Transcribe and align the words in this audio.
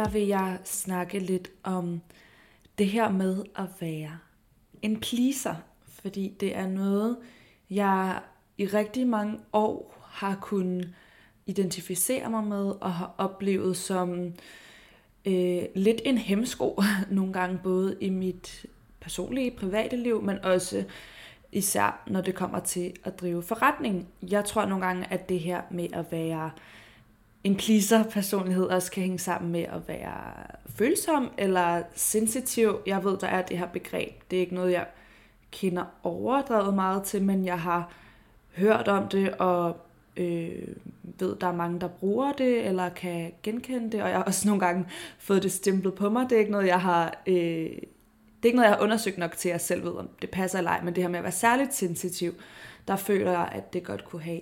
der 0.00 0.08
vil 0.08 0.26
jeg 0.26 0.58
snakke 0.64 1.18
lidt 1.18 1.50
om 1.62 2.00
det 2.78 2.86
her 2.86 3.10
med 3.10 3.44
at 3.56 3.66
være 3.80 4.18
en 4.82 5.00
pleaser. 5.00 5.54
Fordi 5.88 6.36
det 6.40 6.56
er 6.56 6.68
noget, 6.68 7.16
jeg 7.70 8.20
i 8.58 8.66
rigtig 8.66 9.06
mange 9.06 9.38
år 9.52 10.04
har 10.10 10.38
kunnet 10.40 10.94
identificere 11.46 12.30
mig 12.30 12.44
med 12.44 12.74
og 12.80 12.92
har 12.92 13.14
oplevet 13.18 13.76
som 13.76 14.32
øh, 15.24 15.62
lidt 15.74 16.00
en 16.04 16.18
hemsko 16.18 16.82
nogle 17.10 17.32
gange, 17.32 17.60
både 17.62 17.96
i 18.00 18.10
mit 18.10 18.66
personlige, 19.00 19.50
private 19.50 19.96
liv, 19.96 20.22
men 20.22 20.44
også 20.44 20.84
især 21.52 22.02
når 22.06 22.20
det 22.20 22.34
kommer 22.34 22.60
til 22.60 22.92
at 23.04 23.20
drive 23.20 23.42
forretning. 23.42 24.08
Jeg 24.30 24.44
tror 24.44 24.64
nogle 24.64 24.86
gange, 24.86 25.06
at 25.12 25.28
det 25.28 25.40
her 25.40 25.62
med 25.70 25.88
at 25.92 26.12
være 26.12 26.50
en 27.44 27.56
pleaser-personlighed 27.56 28.64
også 28.64 28.90
kan 28.90 29.02
hænge 29.02 29.18
sammen 29.18 29.52
med 29.52 29.62
at 29.62 29.88
være 29.88 30.32
følsom 30.66 31.30
eller 31.38 31.82
sensitiv. 31.94 32.78
Jeg 32.86 33.04
ved, 33.04 33.18
der 33.18 33.26
er 33.26 33.42
det 33.42 33.58
her 33.58 33.66
begreb. 33.66 34.30
Det 34.30 34.36
er 34.36 34.40
ikke 34.40 34.54
noget, 34.54 34.72
jeg 34.72 34.86
kender 35.50 35.84
overdrevet 36.02 36.74
meget 36.74 37.02
til, 37.02 37.22
men 37.22 37.44
jeg 37.44 37.60
har 37.60 37.92
hørt 38.56 38.88
om 38.88 39.08
det, 39.08 39.30
og 39.30 39.76
øh, 40.16 40.68
ved, 41.02 41.36
der 41.36 41.46
er 41.46 41.54
mange, 41.54 41.80
der 41.80 41.88
bruger 41.88 42.32
det, 42.32 42.66
eller 42.66 42.88
kan 42.88 43.32
genkende 43.42 43.92
det, 43.92 44.02
og 44.02 44.08
jeg 44.08 44.16
har 44.16 44.24
også 44.24 44.48
nogle 44.48 44.60
gange 44.60 44.86
fået 45.18 45.42
det 45.42 45.52
stemplet 45.52 45.94
på 45.94 46.10
mig. 46.10 46.26
Det 46.30 46.36
er 46.36 46.40
ikke 46.40 46.52
noget, 46.52 46.66
jeg 46.66 46.80
har... 46.80 47.22
Øh, 47.26 47.70
det 48.42 48.46
er 48.46 48.48
ikke 48.48 48.56
noget, 48.56 48.68
jeg 48.68 48.76
har 48.76 48.82
undersøgt 48.82 49.18
nok 49.18 49.36
til, 49.36 49.48
at 49.48 49.52
jeg 49.52 49.60
selv 49.60 49.84
ved, 49.84 49.92
om 49.92 50.08
det 50.22 50.30
passer 50.30 50.58
eller 50.58 50.70
ej, 50.70 50.82
men 50.84 50.94
det 50.94 51.02
her 51.02 51.08
med 51.08 51.18
at 51.18 51.22
være 51.22 51.32
særligt 51.32 51.74
sensitiv, 51.74 52.34
der 52.88 52.96
føler 52.96 53.30
jeg, 53.30 53.48
at 53.52 53.72
det 53.72 53.84
godt 53.84 54.04
kunne 54.04 54.22
have 54.22 54.40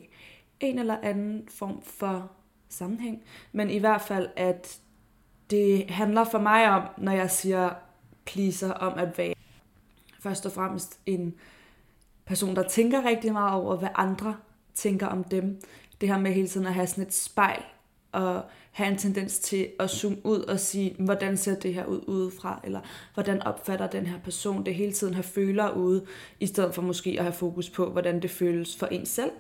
en 0.60 0.78
eller 0.78 0.96
anden 1.02 1.48
form 1.48 1.83
for 1.83 2.30
sammenhæng. 2.69 3.22
Men 3.52 3.70
i 3.70 3.78
hvert 3.78 4.02
fald, 4.02 4.28
at 4.36 4.78
det 5.50 5.91
handler 5.91 6.24
for 6.24 6.38
mig 6.38 6.70
om, 6.70 6.83
når 6.98 7.12
jeg 7.12 7.30
siger 7.30 7.70
pleaser, 8.27 8.72
om 8.72 8.98
at 8.98 9.19
være 9.19 9.34
først 10.20 10.47
og 10.47 10.52
fremmest 10.52 11.00
en 11.06 11.34
person, 12.27 12.56
der 12.56 12.69
tænker 12.69 13.05
rigtig 13.05 13.33
meget 13.33 13.55
over, 13.55 13.77
hvad 13.77 13.89
andre 13.94 14.36
tænker 14.74 15.06
om 15.06 15.24
dem. 15.24 15.61
Det 16.00 16.08
her 16.08 16.19
med 16.19 16.33
hele 16.33 16.48
tiden 16.48 16.66
at 16.66 16.74
have 16.74 16.86
sådan 16.86 17.05
et 17.05 17.14
spejl, 17.14 17.62
og 18.12 18.42
have 18.72 18.91
en 18.91 18.98
tendens 18.98 19.39
til 19.39 19.69
at 19.78 19.91
zoome 19.91 20.16
ud 20.24 20.41
og 20.41 20.61
sige, 20.61 20.96
hvordan 20.98 21.36
ser 21.36 21.55
det 21.55 21.74
her 21.74 21.86
ud 21.86 22.00
udefra, 22.06 22.61
eller 22.64 22.80
hvordan 23.14 23.42
opfatter 23.42 23.86
den 23.86 24.06
her 24.06 24.19
person 24.19 24.66
det 24.66 24.74
hele 24.74 24.92
tiden 24.92 25.14
have 25.14 25.22
føler 25.22 25.70
ude, 25.70 26.06
i 26.41 26.46
stedet 26.46 26.74
for 26.74 26.83
måske 26.83 27.16
at 27.19 27.24
have 27.24 27.33
fokus 27.33 27.70
på, 27.70 27.91
hvordan 27.91 28.22
det 28.22 28.30
føles 28.30 28.77
for 28.77 28.86
en 28.86 29.06
selv. 29.06 29.30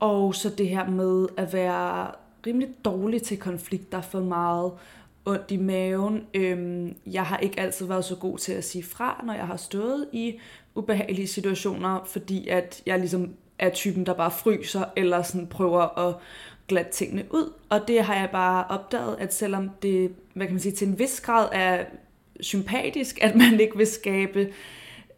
Og 0.00 0.34
så 0.34 0.50
det 0.50 0.68
her 0.68 0.88
med 0.88 1.26
at 1.36 1.52
være 1.52 2.10
rimelig 2.46 2.68
dårlig 2.84 3.22
til 3.22 3.38
konflikter, 3.38 4.00
for 4.00 4.20
meget 4.20 4.72
ondt 5.24 5.50
i 5.50 5.56
maven. 5.56 6.26
Øhm, 6.34 6.96
jeg 7.06 7.22
har 7.22 7.38
ikke 7.38 7.60
altid 7.60 7.86
været 7.86 8.04
så 8.04 8.16
god 8.16 8.38
til 8.38 8.52
at 8.52 8.64
sige 8.64 8.84
fra, 8.84 9.22
når 9.26 9.34
jeg 9.34 9.46
har 9.46 9.56
stået 9.56 10.06
i 10.12 10.38
ubehagelige 10.74 11.26
situationer, 11.26 12.04
fordi 12.06 12.48
at 12.48 12.82
jeg 12.86 12.98
ligesom 12.98 13.34
er 13.58 13.70
typen, 13.70 14.06
der 14.06 14.14
bare 14.14 14.30
fryser, 14.30 14.84
eller 14.96 15.22
sådan 15.22 15.46
prøver 15.46 16.08
at 16.08 16.14
glat 16.68 16.88
tingene 16.88 17.24
ud. 17.30 17.52
Og 17.68 17.88
det 17.88 18.04
har 18.04 18.14
jeg 18.14 18.28
bare 18.32 18.64
opdaget, 18.68 19.16
at 19.18 19.34
selvom 19.34 19.70
det, 19.82 20.12
hvad 20.34 20.46
kan 20.46 20.54
man 20.54 20.60
sige, 20.60 20.72
til 20.72 20.88
en 20.88 20.98
vis 20.98 21.20
grad 21.20 21.48
er 21.52 21.84
sympatisk, 22.40 23.18
at 23.22 23.36
man 23.36 23.60
ikke 23.60 23.76
vil 23.76 23.86
skabe 23.86 24.52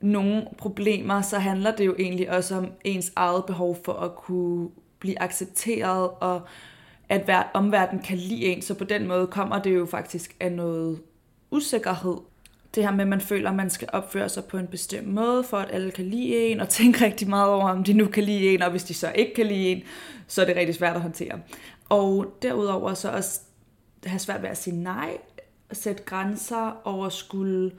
nogle 0.00 0.46
problemer, 0.58 1.22
så 1.22 1.38
handler 1.38 1.76
det 1.76 1.86
jo 1.86 1.94
egentlig 1.98 2.30
også 2.30 2.56
om 2.56 2.66
ens 2.84 3.12
eget 3.16 3.44
behov 3.44 3.78
for 3.84 3.92
at 3.92 4.14
kunne 4.14 4.68
blive 4.98 5.22
accepteret 5.22 6.10
og 6.20 6.42
at 7.08 7.46
omverdenen 7.54 8.04
kan 8.04 8.18
lide 8.18 8.44
en, 8.44 8.62
så 8.62 8.74
på 8.74 8.84
den 8.84 9.06
måde 9.06 9.26
kommer 9.26 9.58
det 9.58 9.74
jo 9.74 9.86
faktisk 9.86 10.36
af 10.40 10.52
noget 10.52 11.00
usikkerhed. 11.50 12.16
Det 12.74 12.82
her 12.84 12.90
med, 12.92 13.00
at 13.00 13.08
man 13.08 13.20
føler, 13.20 13.50
at 13.50 13.56
man 13.56 13.70
skal 13.70 13.88
opføre 13.92 14.28
sig 14.28 14.44
på 14.44 14.58
en 14.58 14.66
bestemt 14.66 15.08
måde, 15.08 15.44
for 15.44 15.56
at 15.56 15.68
alle 15.72 15.90
kan 15.90 16.04
lide 16.04 16.36
en, 16.36 16.60
og 16.60 16.68
tænke 16.68 17.00
rigtig 17.06 17.28
meget 17.28 17.48
over, 17.48 17.68
om 17.68 17.84
de 17.84 17.92
nu 17.92 18.06
kan 18.06 18.24
lide 18.24 18.54
en, 18.54 18.62
og 18.62 18.70
hvis 18.70 18.84
de 18.84 18.94
så 18.94 19.12
ikke 19.14 19.34
kan 19.34 19.46
lide 19.46 19.68
en, 19.68 19.82
så 20.26 20.42
er 20.42 20.46
det 20.46 20.56
rigtig 20.56 20.74
svært 20.74 20.96
at 20.96 21.02
håndtere. 21.02 21.40
Og 21.88 22.38
derudover 22.42 22.94
så 22.94 23.10
også 23.10 23.40
have 24.06 24.18
svært 24.18 24.42
ved 24.42 24.48
at 24.48 24.58
sige 24.58 24.76
nej, 24.76 25.16
sætte 25.72 26.02
grænser 26.02 26.80
over 26.84 27.08
skulle 27.08 27.72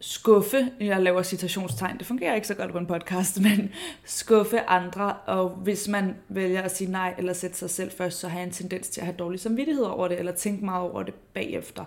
skuffe, 0.00 0.70
jeg 0.80 1.02
laver 1.02 1.22
citationstegn, 1.22 1.98
det 1.98 2.06
fungerer 2.06 2.34
ikke 2.34 2.46
så 2.46 2.54
godt 2.54 2.72
på 2.72 2.78
en 2.78 2.86
podcast, 2.86 3.40
men 3.46 3.70
skuffe 4.04 4.60
andre, 4.60 5.12
og 5.12 5.48
hvis 5.48 5.88
man 5.88 6.14
vælger 6.28 6.62
at 6.62 6.76
sige 6.76 6.90
nej 6.90 7.14
eller 7.18 7.32
sætte 7.32 7.56
sig 7.56 7.70
selv 7.70 7.90
først, 7.90 8.18
så 8.18 8.28
har 8.28 8.38
jeg 8.38 8.46
en 8.46 8.52
tendens 8.52 8.88
til 8.88 9.00
at 9.00 9.06
have 9.06 9.16
dårlig 9.16 9.40
samvittighed 9.40 9.84
over 9.84 10.08
det, 10.08 10.18
eller 10.18 10.32
tænke 10.32 10.64
meget 10.64 10.90
over 10.90 11.02
det 11.02 11.14
bagefter. 11.14 11.84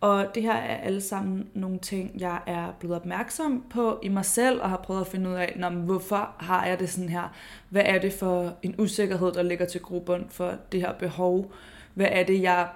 Og 0.00 0.26
det 0.34 0.42
her 0.42 0.52
er 0.52 0.76
alle 0.76 1.00
sammen 1.00 1.48
nogle 1.54 1.78
ting, 1.78 2.20
jeg 2.20 2.40
er 2.46 2.72
blevet 2.80 2.96
opmærksom 2.96 3.64
på 3.70 3.98
i 4.02 4.08
mig 4.08 4.24
selv, 4.24 4.62
og 4.62 4.70
har 4.70 4.76
prøvet 4.76 5.00
at 5.00 5.06
finde 5.06 5.30
ud 5.30 5.34
af, 5.34 5.52
når, 5.56 5.70
hvorfor 5.70 6.34
har 6.38 6.66
jeg 6.66 6.78
det 6.78 6.90
sådan 6.90 7.08
her? 7.08 7.34
Hvad 7.68 7.82
er 7.84 7.98
det 7.98 8.12
for 8.12 8.54
en 8.62 8.74
usikkerhed, 8.78 9.32
der 9.32 9.42
ligger 9.42 9.66
til 9.66 9.80
grobund 9.80 10.24
for 10.30 10.54
det 10.72 10.80
her 10.80 10.92
behov? 10.92 11.52
Hvad 11.94 12.08
er 12.10 12.22
det, 12.22 12.42
jeg 12.42 12.68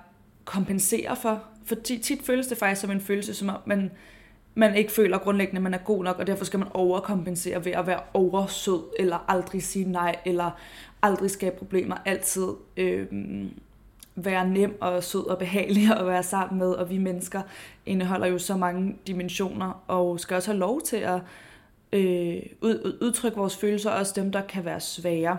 kompenserer 0.44 1.14
for? 1.14 1.44
For 1.64 1.74
tit 1.74 2.22
føles 2.22 2.46
det 2.46 2.58
faktisk 2.58 2.80
som 2.80 2.90
en 2.90 3.00
følelse, 3.00 3.34
som 3.34 3.48
om 3.48 3.60
man 3.66 3.90
man 4.54 4.74
ikke 4.74 4.92
føler 4.92 5.18
grundlæggende, 5.18 5.58
at 5.58 5.62
man 5.62 5.74
er 5.74 5.78
god 5.78 6.04
nok, 6.04 6.18
og 6.18 6.26
derfor 6.26 6.44
skal 6.44 6.58
man 6.58 6.68
overkompensere 6.74 7.64
ved 7.64 7.72
at 7.72 7.86
være 7.86 8.00
oversød, 8.14 8.82
eller 8.98 9.24
aldrig 9.28 9.62
sige 9.62 9.92
nej, 9.92 10.16
eller 10.24 10.50
aldrig 11.02 11.30
skabe 11.30 11.56
problemer, 11.56 11.96
altid 12.04 12.48
øh, 12.76 13.06
være 14.14 14.48
nem 14.48 14.76
og 14.80 15.04
sød 15.04 15.26
og 15.26 15.38
behagelig 15.38 15.92
at 16.00 16.06
være 16.06 16.22
sammen 16.22 16.58
med, 16.58 16.72
og 16.72 16.90
vi 16.90 16.98
mennesker 16.98 17.42
indeholder 17.86 18.26
jo 18.26 18.38
så 18.38 18.56
mange 18.56 18.96
dimensioner, 19.06 19.84
og 19.88 20.20
skal 20.20 20.34
også 20.34 20.50
have 20.50 20.58
lov 20.58 20.80
til 20.80 20.96
at 20.96 21.20
øh, 21.92 22.42
ud, 22.60 22.98
udtrykke 23.00 23.38
vores 23.38 23.56
følelser, 23.56 23.90
også 23.90 24.12
dem, 24.16 24.32
der 24.32 24.42
kan 24.42 24.64
være 24.64 24.80
svære, 24.80 25.38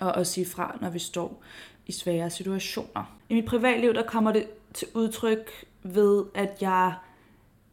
og 0.00 0.20
at 0.20 0.26
sige 0.26 0.46
fra, 0.46 0.78
når 0.80 0.90
vi 0.90 0.98
står 0.98 1.42
i 1.86 1.92
svære 1.92 2.30
situationer. 2.30 3.18
I 3.28 3.34
mit 3.34 3.44
privatliv, 3.44 3.94
der 3.94 4.02
kommer 4.02 4.32
det 4.32 4.46
til 4.74 4.88
udtryk 4.94 5.50
ved, 5.82 6.24
at 6.34 6.50
jeg 6.60 6.94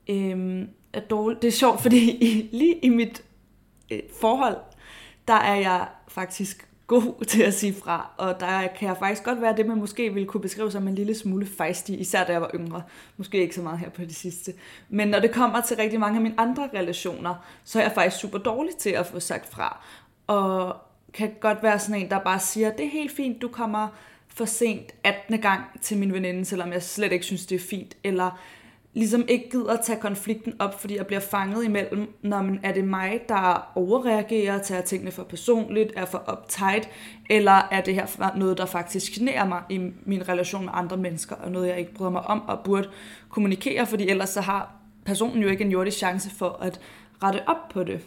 øhm, 0.08 0.69
er 0.94 1.00
dårlig. 1.00 1.41
Det 1.41 1.47
er 1.47 1.52
sjovt, 1.52 1.81
fordi 1.81 2.12
i, 2.28 2.50
lige 2.52 2.75
i 2.75 2.90
mit 2.90 3.24
øh, 3.91 4.00
forhold, 4.19 4.58
der 5.28 5.34
er 5.34 5.56
jeg 5.56 5.88
faktisk 6.08 6.68
god 6.88 7.24
til 7.31 7.44
at 7.44 7.53
sige 7.53 7.74
fra, 7.74 8.09
og 8.18 8.40
der 8.40 8.68
kan 8.68 8.88
jeg 8.88 8.97
faktisk 8.97 9.24
godt 9.24 9.42
være 9.42 9.58
det, 9.58 9.66
man 9.66 9.78
måske 9.78 10.13
ville 10.13 10.28
kunne 10.28 10.42
beskrive 10.42 10.72
som 10.72 10.88
en 10.88 10.96
lille 10.96 11.16
smule 11.16 11.46
fejstig, 11.46 12.00
især 12.00 12.24
da 12.24 12.31
jeg 12.31 12.42
var 12.42 12.52
yngre. 12.56 12.84
Måske 13.18 13.42
ikke 13.42 13.56
så 13.56 13.62
meget 13.62 13.80
her 13.80 13.90
på 13.90 14.02
det 14.02 14.16
sidste. 14.16 14.53
Men 14.90 15.08
når 15.08 15.19
det 15.19 15.31
kommer 15.31 15.62
til 15.62 15.78
rigtig 15.78 16.00
mange 16.00 16.16
af 16.16 16.22
mine 16.22 16.36
andre 16.38 16.69
relationer, 16.74 17.36
så 17.63 17.80
er 17.80 17.84
jeg 17.84 17.92
faktisk 17.92 18.22
super 18.22 18.38
dårlig 18.38 18.75
til 18.75 18.90
at 18.90 19.06
få 19.06 19.19
sagt 19.19 19.50
fra. 19.53 19.86
Og 20.28 20.75
kan 21.13 21.31
godt 21.40 21.63
være 21.63 21.80
sådan 21.80 22.02
en, 22.02 22.09
der 22.09 22.19
bare 22.19 22.40
siger, 22.40 22.72
det 22.72 22.86
er 22.86 22.90
helt 22.90 23.12
fint, 23.12 23.42
du 23.42 23.47
kommer 23.47 23.88
for 24.28 24.46
sent 24.46 24.92
18. 25.03 25.42
gang 25.42 25.62
til 25.81 25.97
min 25.97 26.13
veninde, 26.13 26.46
selvom 26.46 26.72
jeg 26.74 26.84
slet 26.84 27.12
ikke 27.12 27.25
synes, 27.25 27.46
det 27.46 27.56
er 27.56 27.66
fint. 27.69 27.97
Eller 28.03 28.40
ligesom 28.94 29.26
ikke 29.28 29.50
gider 29.50 29.76
tage 29.76 30.00
konflikten 30.00 30.54
op, 30.59 30.81
fordi 30.81 30.98
jeg 30.98 31.08
bliver 31.08 31.20
fanget 31.20 31.66
imellem, 31.66 32.14
når 32.22 32.42
man, 32.42 32.59
er 32.64 32.74
det 32.74 32.84
mig, 32.84 33.22
der 33.30 33.72
overreagerer, 33.76 34.59
tager 34.59 34.81
tingene 34.81 35.12
for 35.12 35.24
personligt, 35.24 35.94
er 35.96 36.06
for 36.06 36.24
uptight, 36.31 36.90
eller 37.30 37.68
er 37.72 37.81
det 37.81 37.94
her 37.96 38.38
noget, 38.38 38.58
der 38.58 38.66
faktisk 38.66 39.12
generer 39.12 39.48
mig 39.48 39.62
i 39.70 39.92
min 40.06 40.30
relation 40.30 40.66
med 40.66 40.74
andre 40.76 40.98
mennesker, 40.98 41.36
og 41.36 41.52
noget, 41.52 41.68
jeg 41.68 41.80
ikke 41.80 41.94
bryder 41.94 42.12
mig 42.12 42.22
om 42.22 42.42
og 42.48 42.59
burde 42.64 42.90
kommunikere, 43.30 43.86
fordi 43.86 44.09
ellers 44.09 44.30
så 44.30 44.42
har 44.42 44.76
personen 45.06 45.44
jo 45.44 45.50
ikke 45.50 45.64
en 45.64 45.72
jordisk 45.72 45.98
chance 45.98 46.30
for 46.30 46.50
at 46.62 46.80
rette 47.24 47.48
op 47.48 47.69
på 47.69 47.84
det. 47.84 48.01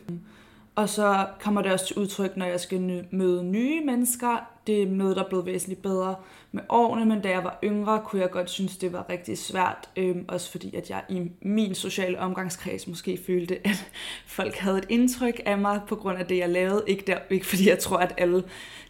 Og 0.76 0.88
så 0.88 1.26
kommer 1.40 1.62
det 1.62 1.72
også 1.72 1.86
til 1.86 1.98
udtryk, 1.98 2.36
når 2.36 2.46
jeg 2.46 2.60
skal 2.60 3.06
møde 3.10 3.44
nye 3.44 3.84
mennesker. 3.84 4.50
Det 4.66 4.82
er 4.82 4.86
noget, 4.86 5.16
der 5.16 5.24
er 5.24 5.28
blevet 5.28 5.46
væsentligt 5.46 5.82
bedre 5.82 6.14
med 6.52 6.62
årene, 6.68 7.04
men 7.04 7.20
da 7.20 7.30
jeg 7.30 7.44
var 7.44 7.58
yngre, 7.64 8.02
kunne 8.04 8.22
jeg 8.22 8.30
godt 8.30 8.50
synes, 8.50 8.76
det 8.76 8.92
var 8.92 9.06
rigtig 9.10 9.38
svært. 9.38 9.88
Øhm, 9.96 10.24
også 10.28 10.50
fordi, 10.50 10.76
at 10.76 10.90
jeg 10.90 11.02
i 11.08 11.30
min 11.40 11.74
sociale 11.74 12.18
omgangskreds 12.18 12.86
måske 12.86 13.18
følte, 13.26 13.58
at 13.68 13.90
folk 14.26 14.56
havde 14.56 14.78
et 14.78 14.86
indtryk 14.88 15.40
af 15.46 15.58
mig 15.58 15.80
på 15.88 15.96
grund 15.96 16.18
af 16.18 16.26
det, 16.26 16.38
jeg 16.38 16.48
lavede. 16.48 16.84
Ikke, 16.86 17.04
der, 17.06 17.18
ikke 17.30 17.46
fordi 17.46 17.68
jeg 17.68 17.78
tror, 17.78 17.96
at 17.96 18.14
alle 18.18 18.44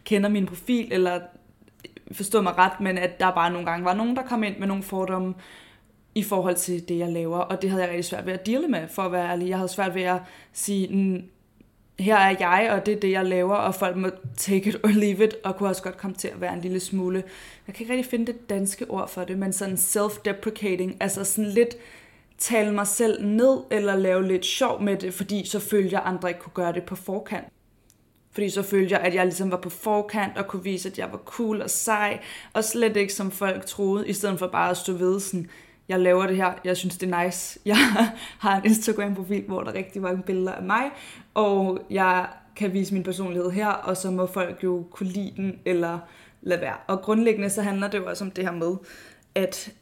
kender 0.04 0.28
min 0.28 0.46
profil, 0.46 0.92
eller 0.92 1.20
forstå 2.12 2.40
mig 2.40 2.58
ret, 2.58 2.80
men 2.80 2.98
at 2.98 3.20
der 3.20 3.30
bare 3.30 3.50
nogle 3.50 3.66
gange 3.66 3.84
var 3.84 3.94
nogen, 3.94 4.16
der 4.16 4.22
kom 4.22 4.42
ind 4.42 4.58
med 4.58 4.66
nogle 4.66 4.82
fordomme 4.82 5.34
i 6.14 6.22
forhold 6.22 6.56
til 6.56 6.88
det, 6.88 6.98
jeg 6.98 7.08
laver. 7.08 7.38
Og 7.38 7.62
det 7.62 7.70
havde 7.70 7.82
jeg 7.82 7.90
rigtig 7.90 8.04
svært 8.04 8.26
ved 8.26 8.32
at 8.32 8.46
dele 8.46 8.68
med, 8.68 8.88
for 8.88 9.02
at 9.02 9.12
være 9.12 9.30
ærlig. 9.30 9.48
Jeg 9.48 9.56
havde 9.56 9.68
svært 9.68 9.94
ved 9.94 10.02
at 10.02 10.18
sige, 10.52 10.88
her 11.98 12.16
er 12.16 12.36
jeg, 12.40 12.72
og 12.72 12.86
det 12.86 12.94
er 12.94 13.00
det, 13.00 13.10
jeg 13.10 13.24
laver, 13.24 13.54
og 13.54 13.74
folk 13.74 13.96
må 13.96 14.10
take 14.36 14.68
it 14.68 14.76
or 14.84 14.88
leave 14.88 15.24
it, 15.24 15.34
og 15.44 15.56
kunne 15.56 15.68
også 15.68 15.82
godt 15.82 15.96
komme 15.96 16.16
til 16.16 16.28
at 16.28 16.40
være 16.40 16.54
en 16.54 16.60
lille 16.60 16.80
smule, 16.80 17.24
jeg 17.66 17.74
kan 17.74 17.82
ikke 17.82 17.92
rigtig 17.92 18.10
finde 18.10 18.26
det 18.26 18.50
danske 18.50 18.90
ord 18.90 19.08
for 19.08 19.24
det, 19.24 19.38
men 19.38 19.52
sådan 19.52 19.74
self-deprecating, 19.74 20.96
altså 21.00 21.24
sådan 21.24 21.50
lidt 21.50 21.76
tale 22.38 22.72
mig 22.72 22.86
selv 22.86 23.26
ned, 23.26 23.58
eller 23.70 23.96
lave 23.96 24.28
lidt 24.28 24.46
sjov 24.46 24.82
med 24.82 24.96
det, 24.96 25.14
fordi 25.14 25.46
så 25.46 25.60
følte 25.60 25.92
jeg, 25.92 26.00
at 26.00 26.08
andre 26.08 26.28
ikke 26.28 26.40
kunne 26.40 26.52
gøre 26.54 26.72
det 26.72 26.82
på 26.82 26.96
forkant. 26.96 27.46
Fordi 28.32 28.50
så 28.50 28.62
følte 28.62 28.94
jeg, 28.94 29.00
at 29.00 29.14
jeg 29.14 29.24
ligesom 29.24 29.50
var 29.50 29.56
på 29.56 29.70
forkant 29.70 30.38
og 30.38 30.46
kunne 30.46 30.64
vise, 30.64 30.88
at 30.88 30.98
jeg 30.98 31.08
var 31.12 31.18
cool 31.18 31.62
og 31.62 31.70
sej, 31.70 32.20
og 32.52 32.64
slet 32.64 32.96
ikke 32.96 33.12
som 33.12 33.30
folk 33.30 33.66
troede, 33.66 34.08
i 34.08 34.12
stedet 34.12 34.38
for 34.38 34.46
bare 34.46 34.70
at 34.70 34.76
stå 34.76 34.92
ved 34.92 35.20
sådan, 35.20 35.50
jeg 35.88 36.00
laver 36.00 36.26
det 36.26 36.36
her, 36.36 36.52
jeg 36.64 36.76
synes 36.76 36.98
det 36.98 37.12
er 37.12 37.24
nice. 37.24 37.60
Jeg 37.64 37.76
har 38.44 38.56
en 38.56 38.64
Instagram-profil, 38.64 39.44
hvor 39.46 39.62
der 39.62 39.70
er 39.70 39.74
rigtig 39.74 40.02
mange 40.02 40.22
billeder 40.22 40.52
af 40.52 40.62
mig, 40.62 40.90
og 41.34 41.78
jeg 41.90 42.26
kan 42.56 42.72
vise 42.72 42.94
min 42.94 43.02
personlighed 43.02 43.50
her, 43.50 43.68
og 43.68 43.96
så 43.96 44.10
må 44.10 44.26
folk 44.26 44.64
jo 44.64 44.86
kunne 44.90 45.08
lide 45.08 45.32
den, 45.36 45.58
eller 45.64 45.98
lade 46.42 46.60
være. 46.60 46.76
Og 46.86 47.02
grundlæggende 47.02 47.50
så 47.50 47.62
handler 47.62 47.88
det 47.88 47.98
jo 47.98 48.06
også 48.06 48.24
om 48.24 48.30
det 48.30 48.44
her 48.44 48.52
med, 48.52 48.76
at 49.34 49.72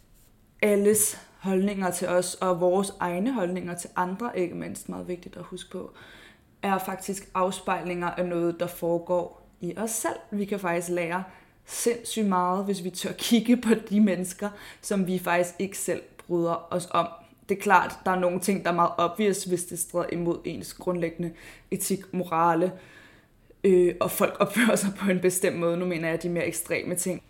alles 0.63 1.21
holdninger 1.39 1.91
til 1.91 2.09
os, 2.09 2.35
og 2.35 2.61
vores 2.61 2.93
egne 3.01 3.33
holdninger 3.33 3.75
til 3.75 3.91
andre, 3.97 4.39
ikke 4.39 4.55
mindst 4.55 4.89
meget 4.89 5.09
vigtigt 5.09 5.37
at 5.37 5.43
huske 5.43 5.71
på, 5.71 5.95
er 6.63 6.79
faktisk 6.79 7.29
afspejlinger 7.35 8.11
af 8.11 8.27
noget, 8.27 8.61
der 8.61 8.67
foregår 8.67 9.49
i 9.61 9.75
os 9.77 9.91
selv. 9.91 10.17
Vi 10.31 10.45
kan 10.45 10.61
faktisk 10.61 10.89
lære 10.89 11.25
sindssygt 11.67 12.27
meget, 12.27 12.65
hvis 12.65 12.85
vi 12.85 12.91
tør 12.91 13.13
kigge 13.29 13.57
på 13.57 13.75
de 13.91 14.01
mennesker, 14.01 14.49
som 14.81 15.07
vi 15.07 15.19
faktisk 15.19 15.55
ikke 15.59 15.79
selv 15.79 16.03
bryder 16.27 16.69
os 16.71 16.89
om. 16.91 17.09
Det 17.49 17.59
er 17.59 17.63
klart, 17.63 17.99
der 18.05 18.11
er 18.11 18.19
nogle 18.19 18.41
ting, 18.41 18.65
der 18.65 18.71
er 18.71 18.75
meget 18.75 18.93
obvious, 18.99 19.45
hvis 19.45 19.65
det 19.65 19.79
strider 19.79 20.07
imod 20.13 20.39
ens 20.45 20.75
grundlæggende 20.75 21.33
etik, 21.71 22.15
morale, 22.15 22.73
øh, 23.65 23.95
og 24.01 24.11
folk 24.11 24.37
opfører 24.41 24.77
sig 24.77 24.91
på 24.99 25.11
en 25.11 25.21
bestemt 25.21 25.59
måde. 25.59 25.77
Nu 25.77 25.85
mener 25.85 26.09
jeg 26.09 26.23
de 26.23 26.29
mere 26.29 26.47
ekstreme 26.47 26.95
ting. 26.95 27.23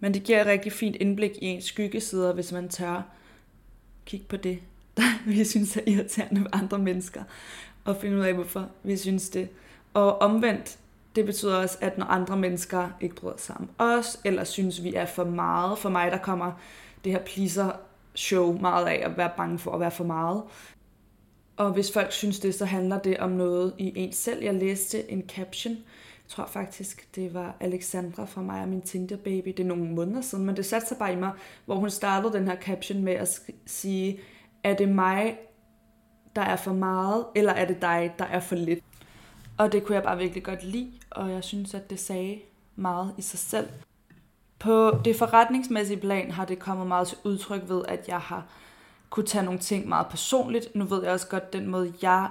Men 0.00 0.14
det 0.14 0.22
giver 0.22 0.40
et 0.40 0.46
rigtig 0.46 0.72
fint 0.72 0.96
indblik 0.96 1.30
i 1.42 1.46
ens 1.46 1.64
skyggesider, 1.64 2.32
hvis 2.32 2.52
man 2.52 2.68
tør 2.68 3.02
kigge 4.04 4.26
på 4.26 4.36
det, 4.36 4.58
der 4.96 5.02
vi 5.30 5.44
synes 5.44 5.76
er 5.76 5.80
irriterende 5.86 6.40
ved 6.40 6.50
andre 6.52 6.78
mennesker, 6.78 7.22
og 7.84 7.96
finde 7.96 8.16
ud 8.16 8.22
af, 8.22 8.34
hvorfor 8.34 8.68
vi 8.82 8.96
synes 8.96 9.28
det. 9.28 9.48
Og 9.94 10.18
omvendt, 10.18 10.78
det 11.16 11.26
betyder 11.26 11.56
også, 11.56 11.78
at 11.80 11.98
når 11.98 12.06
andre 12.06 12.36
mennesker 12.36 12.88
ikke 13.00 13.14
bryder 13.14 13.36
sig 13.36 13.56
om 13.56 13.70
os, 13.78 14.20
eller 14.24 14.44
synes, 14.44 14.82
vi 14.82 14.94
er 14.94 15.06
for 15.06 15.24
meget, 15.24 15.78
for 15.78 15.88
mig 15.88 16.10
der 16.10 16.18
kommer 16.18 16.52
det 17.04 17.12
her 17.12 17.22
pleaser 17.24 17.70
show 18.14 18.58
meget 18.60 18.86
af 18.86 19.02
at 19.04 19.16
være 19.16 19.30
bange 19.36 19.58
for 19.58 19.72
at 19.72 19.80
være 19.80 19.90
for 19.90 20.04
meget. 20.04 20.42
Og 21.56 21.72
hvis 21.72 21.92
folk 21.92 22.12
synes 22.12 22.40
det, 22.40 22.54
så 22.54 22.64
handler 22.64 22.98
det 22.98 23.18
om 23.18 23.30
noget 23.30 23.74
i 23.78 23.92
en 23.96 24.12
selv. 24.12 24.42
Jeg 24.42 24.54
læste 24.54 25.10
en 25.10 25.22
caption, 25.28 25.74
jeg 25.74 26.28
tror 26.28 26.46
faktisk, 26.46 27.08
det 27.14 27.34
var 27.34 27.56
Alexandra 27.60 28.24
fra 28.24 28.42
mig 28.42 28.62
og 28.62 28.68
min 28.68 28.82
Tinder 28.82 29.16
baby. 29.16 29.48
Det 29.48 29.60
er 29.60 29.64
nogle 29.64 29.84
måneder 29.84 30.20
siden, 30.20 30.46
men 30.46 30.56
det 30.56 30.66
satte 30.66 30.88
sig 30.88 30.96
bare 30.98 31.12
i 31.12 31.16
mig, 31.16 31.30
hvor 31.64 31.74
hun 31.74 31.90
startede 31.90 32.32
den 32.32 32.48
her 32.48 32.56
caption 32.56 33.04
med 33.04 33.12
at 33.12 33.40
sige, 33.66 34.20
er 34.64 34.74
det 34.74 34.88
mig, 34.88 35.38
der 36.36 36.42
er 36.42 36.56
for 36.56 36.72
meget, 36.72 37.24
eller 37.36 37.52
er 37.52 37.66
det 37.66 37.82
dig, 37.82 38.14
der 38.18 38.24
er 38.24 38.40
for 38.40 38.54
lidt? 38.54 38.84
Og 39.58 39.72
det 39.72 39.84
kunne 39.84 39.94
jeg 39.94 40.02
bare 40.02 40.18
virkelig 40.18 40.44
godt 40.44 40.64
lide, 40.64 40.92
og 41.10 41.30
jeg 41.30 41.44
synes, 41.44 41.74
at 41.74 41.90
det 41.90 42.00
sagde 42.00 42.40
meget 42.76 43.14
i 43.18 43.22
sig 43.22 43.38
selv. 43.38 43.68
På 44.58 45.00
det 45.04 45.16
forretningsmæssige 45.16 46.00
plan 46.00 46.30
har 46.30 46.44
det 46.44 46.58
kommet 46.58 46.86
meget 46.86 47.08
til 47.08 47.18
udtryk 47.24 47.62
ved, 47.68 47.82
at 47.88 48.08
jeg 48.08 48.18
har 48.18 48.46
kunne 49.10 49.26
tage 49.26 49.44
nogle 49.44 49.60
ting 49.60 49.88
meget 49.88 50.06
personligt. 50.06 50.74
Nu 50.74 50.84
ved 50.84 51.02
jeg 51.02 51.12
også 51.12 51.28
godt, 51.28 51.42
at 51.42 51.52
den 51.52 51.66
måde, 51.66 51.92
jeg 52.02 52.28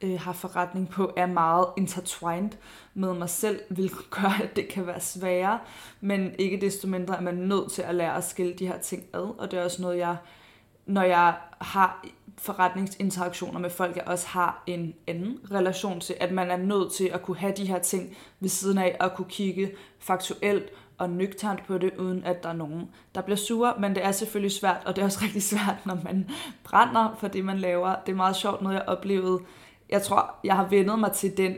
øh, 0.00 0.20
har 0.20 0.32
forretning 0.32 0.88
på, 0.88 1.12
er 1.16 1.26
meget 1.26 1.66
intertwined 1.76 2.50
med 2.94 3.14
mig 3.14 3.30
selv, 3.30 3.60
hvilket 3.68 4.10
gør, 4.20 4.42
at 4.42 4.56
det 4.56 4.68
kan 4.68 4.86
være 4.86 5.00
sværere. 5.00 5.58
Men 6.00 6.34
ikke 6.38 6.60
desto 6.60 6.88
mindre 6.88 7.16
er 7.16 7.20
man 7.20 7.34
nødt 7.34 7.72
til 7.72 7.82
at 7.82 7.94
lære 7.94 8.16
at 8.16 8.24
skille 8.24 8.54
de 8.54 8.66
her 8.66 8.78
ting 8.78 9.04
ad, 9.14 9.38
og 9.38 9.50
det 9.50 9.58
er 9.58 9.64
også 9.64 9.82
noget, 9.82 9.98
jeg, 9.98 10.16
når 10.86 11.02
jeg 11.02 11.34
har 11.60 12.04
forretningsinteraktioner 12.38 13.60
med 13.60 13.70
folk, 13.70 13.96
jeg 13.96 14.04
også 14.06 14.26
har 14.26 14.62
en 14.66 14.94
anden 15.06 15.38
relation 15.50 16.00
til, 16.00 16.14
at 16.20 16.32
man 16.32 16.50
er 16.50 16.56
nødt 16.56 16.92
til 16.92 17.04
at 17.04 17.22
kunne 17.22 17.36
have 17.36 17.52
de 17.56 17.66
her 17.66 17.78
ting 17.78 18.16
ved 18.40 18.48
siden 18.48 18.78
af, 18.78 18.96
og 19.00 19.14
kunne 19.16 19.28
kigge 19.28 19.72
faktuelt 19.98 20.70
og 20.98 21.10
nøgternt 21.10 21.66
på 21.66 21.78
det, 21.78 21.90
uden 21.98 22.24
at 22.24 22.42
der 22.42 22.48
er 22.48 22.52
nogen, 22.52 22.88
der 23.14 23.20
bliver 23.20 23.36
sure. 23.36 23.74
Men 23.78 23.94
det 23.94 24.04
er 24.04 24.12
selvfølgelig 24.12 24.52
svært, 24.52 24.82
og 24.86 24.96
det 24.96 25.02
er 25.02 25.06
også 25.06 25.18
rigtig 25.24 25.42
svært, 25.42 25.86
når 25.86 25.98
man 26.04 26.30
brænder 26.64 27.16
for 27.20 27.28
det, 27.28 27.44
man 27.44 27.58
laver. 27.58 27.94
Det 28.06 28.12
er 28.12 28.16
meget 28.16 28.36
sjovt, 28.36 28.62
noget 28.62 28.74
jeg 28.74 28.84
oplevede. 28.86 29.40
Jeg 29.88 30.02
tror, 30.02 30.34
jeg 30.44 30.56
har 30.56 30.68
vendet 30.68 30.98
mig 30.98 31.12
til 31.12 31.36
den 31.36 31.54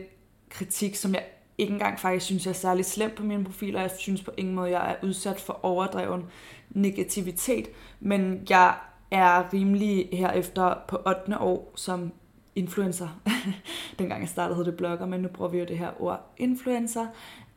kritik, 0.49 0.95
som 0.95 1.13
jeg 1.13 1.23
ikke 1.57 1.73
engang 1.73 1.99
faktisk 1.99 2.25
synes, 2.25 2.45
jeg 2.45 2.51
er 2.51 2.55
særlig 2.55 2.85
slem 2.85 3.11
på 3.15 3.23
mine 3.23 3.45
profiler. 3.45 3.81
Jeg 3.81 3.91
synes 3.97 4.21
på 4.21 4.31
ingen 4.37 4.55
måde, 4.55 4.69
jeg 4.69 4.91
er 4.91 5.05
udsat 5.05 5.39
for 5.39 5.59
overdreven 5.63 6.25
negativitet. 6.69 7.67
Men 7.99 8.45
jeg 8.49 8.75
er 9.11 9.53
rimelig 9.53 10.09
herefter 10.11 10.75
på 10.87 10.97
8. 11.07 11.39
år 11.39 11.73
som 11.75 12.11
influencer. 12.55 13.07
Dengang 13.99 14.21
jeg 14.21 14.29
startede 14.29 14.55
hed 14.55 14.65
det 14.65 14.77
blogger, 14.77 15.05
men 15.05 15.21
nu 15.21 15.27
bruger 15.27 15.51
vi 15.51 15.59
jo 15.59 15.65
det 15.65 15.77
her 15.77 16.01
ord 16.01 16.33
influencer 16.37 17.05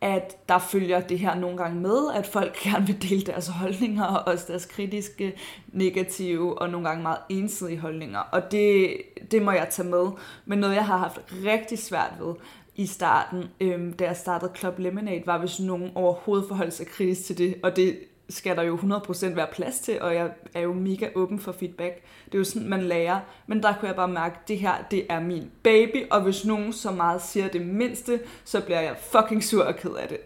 at 0.02 0.49
der 0.49 0.58
følger 0.58 1.00
det 1.00 1.19
her 1.19 1.34
nogle 1.34 1.56
gange 1.56 1.81
med, 1.81 2.12
at 2.14 2.26
folk 2.26 2.58
gerne 2.64 2.87
vil 2.87 3.02
dele 3.10 3.20
deres 3.20 3.49
holdninger, 3.49 4.04
og 4.04 4.32
også 4.32 4.44
deres 4.49 4.66
kritiske, 4.66 5.32
negative 5.69 6.58
og 6.58 6.70
nogle 6.70 6.88
gange 6.88 7.02
meget 7.02 7.19
ensidige 7.28 7.78
holdninger. 7.78 8.19
Og 8.19 8.52
det, 8.52 8.96
det 9.31 9.43
må 9.43 9.50
jeg 9.50 9.69
tage 9.70 9.88
med. 9.88 10.06
Men 10.44 10.58
noget, 10.58 10.75
jeg 10.75 10.87
har 10.87 10.96
haft 10.96 11.20
rigtig 11.44 11.78
svært 11.78 12.12
ved 12.20 12.34
i 12.76 12.87
starten, 12.87 13.44
øhm, 13.60 13.93
da 13.93 14.04
jeg 14.04 14.16
startede 14.16 14.52
Club 14.56 14.78
Lemonade, 14.78 15.22
var 15.26 15.38
hvis 15.38 15.60
nogen 15.60 15.90
overhovedet 15.94 16.49
forholdt 16.49 16.75
sig 16.75 16.87
kritisk 16.87 17.25
til 17.25 17.38
det, 17.38 17.54
og 17.62 17.76
det 17.76 17.99
skal 18.32 18.56
der 18.56 18.62
jo 18.62 18.76
100% 18.76 19.34
være 19.34 19.46
plads 19.52 19.81
til, 19.81 20.00
og 20.00 20.14
jeg 20.14 20.31
er 20.55 20.61
jo 20.61 20.73
mega 20.73 21.08
åben 21.14 21.38
for 21.38 21.52
feedback. 21.52 22.02
Det 22.25 22.34
er 22.34 22.38
jo 22.38 22.44
sådan, 22.44 22.69
man 22.69 22.82
lærer. 22.82 23.20
Men 23.46 23.62
der 23.62 23.75
kunne 23.75 23.88
jeg 23.88 23.96
bare 23.96 24.08
mærke, 24.08 24.37
at 24.43 24.49
det 24.49 24.58
her, 24.58 24.75
det 24.90 25.06
er 25.08 25.20
min 25.20 25.50
baby, 25.62 26.11
og 26.11 26.20
hvis 26.20 26.44
nogen 26.44 26.73
så 26.73 26.90
meget 26.90 27.23
siger 27.23 27.49
det 27.49 27.67
mindste, 27.67 28.20
så 28.44 28.61
bliver 28.61 28.81
jeg 28.81 28.96
fucking 29.00 29.44
sur 29.44 29.64
og 29.64 29.76
ked 29.76 29.90
af 29.90 30.08
det. 30.08 30.19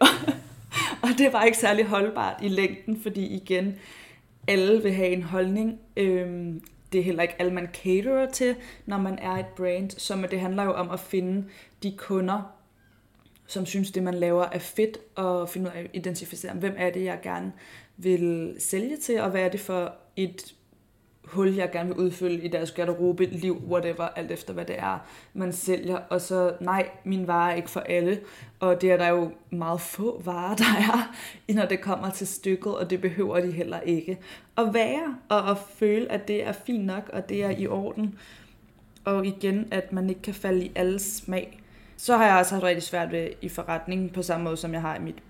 og 1.03 1.09
det 1.17 1.33
var 1.33 1.43
ikke 1.43 1.57
særlig 1.57 1.85
holdbart 1.85 2.35
i 2.41 2.47
længden, 2.47 3.01
fordi 3.01 3.25
igen, 3.25 3.75
alle 4.47 4.83
vil 4.83 4.93
have 4.93 5.09
en 5.09 5.23
holdning. 5.23 5.79
Øhm, 5.97 6.61
det 6.91 6.99
er 6.99 7.03
heller 7.03 7.23
ikke 7.23 7.35
alle, 7.39 7.53
man 7.53 7.69
caterer 7.73 8.31
til, 8.31 8.55
når 8.85 8.97
man 8.97 9.19
er 9.19 9.31
et 9.31 9.45
brand. 9.45 9.89
Så 9.89 10.27
det 10.31 10.39
handler 10.39 10.63
jo 10.63 10.73
om 10.73 10.89
at 10.89 10.99
finde 10.99 11.47
de 11.83 11.95
kunder, 11.97 12.53
som 13.47 13.65
synes, 13.65 13.91
det 13.91 14.03
man 14.03 14.13
laver 14.13 14.45
er 14.51 14.59
fedt, 14.59 14.97
og 15.15 15.49
finde 15.49 15.69
ud 15.69 15.75
af 15.75 15.79
at 15.79 15.89
identificere, 15.93 16.53
hvem 16.53 16.75
er 16.77 16.89
det, 16.89 17.03
jeg 17.03 17.19
gerne 17.23 17.51
vil 17.97 18.55
sælge 18.59 18.97
til, 18.97 19.21
og 19.21 19.29
hvad 19.29 19.41
er 19.41 19.49
det 19.49 19.59
for 19.59 19.93
et 20.15 20.53
hul, 21.27 21.55
jeg 21.55 21.71
gerne 21.71 21.89
vil 21.89 21.97
udfylde 21.97 22.43
i 22.43 22.47
deres 22.47 22.71
garderobe, 22.71 23.25
liv, 23.25 23.61
whatever, 23.69 24.03
alt 24.03 24.31
efter 24.31 24.53
hvad 24.53 24.65
det 24.65 24.79
er, 24.79 25.07
man 25.33 25.53
sælger. 25.53 25.97
Og 25.97 26.21
så, 26.21 26.53
nej, 26.61 26.89
min 27.03 27.27
vare 27.27 27.51
er 27.51 27.55
ikke 27.55 27.69
for 27.69 27.79
alle. 27.79 28.19
Og 28.59 28.81
det 28.81 28.91
er 28.91 28.97
der 28.97 29.07
jo 29.07 29.31
meget 29.49 29.81
få 29.81 30.21
varer, 30.25 30.55
der 30.55 30.65
er, 30.65 31.15
når 31.53 31.65
det 31.65 31.81
kommer 31.81 32.09
til 32.09 32.27
stykket, 32.27 32.75
og 32.75 32.89
det 32.89 33.01
behøver 33.01 33.39
de 33.39 33.51
heller 33.51 33.79
ikke. 33.79 34.17
At 34.57 34.73
være, 34.73 35.17
og 35.29 35.51
at 35.51 35.57
føle, 35.75 36.11
at 36.11 36.27
det 36.27 36.47
er 36.47 36.51
fint 36.51 36.85
nok, 36.85 37.09
og 37.13 37.29
det 37.29 37.43
er 37.43 37.49
i 37.49 37.67
orden. 37.67 38.19
Og 39.05 39.25
igen, 39.25 39.67
at 39.71 39.93
man 39.93 40.09
ikke 40.09 40.21
kan 40.21 40.33
falde 40.33 40.65
i 40.65 40.71
alles 40.75 41.01
smag. 41.01 41.61
Så 41.97 42.17
har 42.17 42.25
jeg 42.25 42.37
også 42.37 42.53
haft 42.53 42.63
rigtig 42.63 42.83
svært 42.83 43.11
ved 43.11 43.29
i 43.41 43.49
forretningen, 43.49 44.09
på 44.09 44.21
samme 44.21 44.43
måde 44.43 44.57
som 44.57 44.73
jeg 44.73 44.81
har 44.81 44.95
i 44.95 44.99
mit 44.99 45.23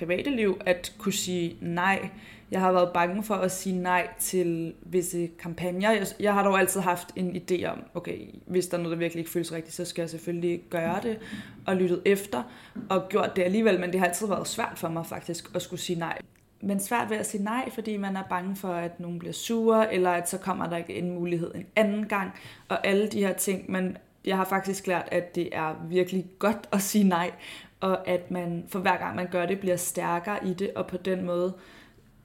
private 0.00 0.30
liv, 0.30 0.60
at 0.66 0.92
kunne 0.98 1.12
sige 1.12 1.56
nej. 1.60 2.08
Jeg 2.50 2.60
har 2.60 2.72
været 2.72 2.90
bange 2.94 3.22
for 3.22 3.34
at 3.34 3.52
sige 3.52 3.78
nej 3.78 4.08
til 4.18 4.74
visse 4.82 5.28
kampagner. 5.38 5.90
Jeg, 5.90 6.06
jeg 6.20 6.34
har 6.34 6.44
dog 6.44 6.58
altid 6.58 6.80
haft 6.80 7.08
en 7.16 7.36
idé 7.36 7.64
om, 7.64 7.82
okay, 7.94 8.18
hvis 8.46 8.66
der 8.66 8.78
er 8.78 8.82
noget, 8.82 8.96
der 8.96 8.98
virkelig 8.98 9.20
ikke 9.20 9.30
føles 9.30 9.52
rigtigt, 9.52 9.74
så 9.74 9.84
skal 9.84 10.02
jeg 10.02 10.10
selvfølgelig 10.10 10.62
gøre 10.70 11.00
det, 11.02 11.18
og 11.66 11.76
lyttet 11.76 12.02
efter, 12.04 12.42
og 12.88 13.08
gjort 13.08 13.36
det 13.36 13.42
alligevel, 13.42 13.80
men 13.80 13.92
det 13.92 14.00
har 14.00 14.06
altid 14.06 14.26
været 14.26 14.48
svært 14.48 14.72
for 14.78 14.88
mig 14.88 15.06
faktisk 15.06 15.50
at 15.54 15.62
skulle 15.62 15.80
sige 15.80 15.98
nej. 15.98 16.18
Men 16.62 16.80
svært 16.80 17.10
ved 17.10 17.16
at 17.16 17.26
sige 17.26 17.44
nej, 17.44 17.70
fordi 17.70 17.96
man 17.96 18.16
er 18.16 18.22
bange 18.30 18.56
for, 18.56 18.72
at 18.72 19.00
nogen 19.00 19.18
bliver 19.18 19.32
sure, 19.32 19.94
eller 19.94 20.10
at 20.10 20.28
så 20.28 20.38
kommer 20.38 20.68
der 20.68 20.76
ikke 20.76 20.94
en 20.94 21.10
mulighed 21.10 21.54
en 21.54 21.66
anden 21.76 22.08
gang, 22.08 22.30
og 22.68 22.86
alle 22.86 23.06
de 23.06 23.18
her 23.18 23.32
ting, 23.32 23.70
men 23.70 23.96
jeg 24.24 24.36
har 24.36 24.44
faktisk 24.44 24.86
lært, 24.86 25.08
at 25.12 25.34
det 25.34 25.48
er 25.52 25.86
virkelig 25.88 26.26
godt 26.38 26.68
at 26.72 26.82
sige 26.82 27.04
nej, 27.04 27.30
og 27.80 28.08
at 28.08 28.30
man 28.30 28.64
for 28.68 28.78
hver 28.78 28.96
gang 28.96 29.16
man 29.16 29.28
gør 29.30 29.46
det, 29.46 29.60
bliver 29.60 29.76
stærkere 29.76 30.46
i 30.46 30.54
det, 30.54 30.70
og 30.74 30.86
på 30.86 30.96
den 30.96 31.24
måde 31.24 31.52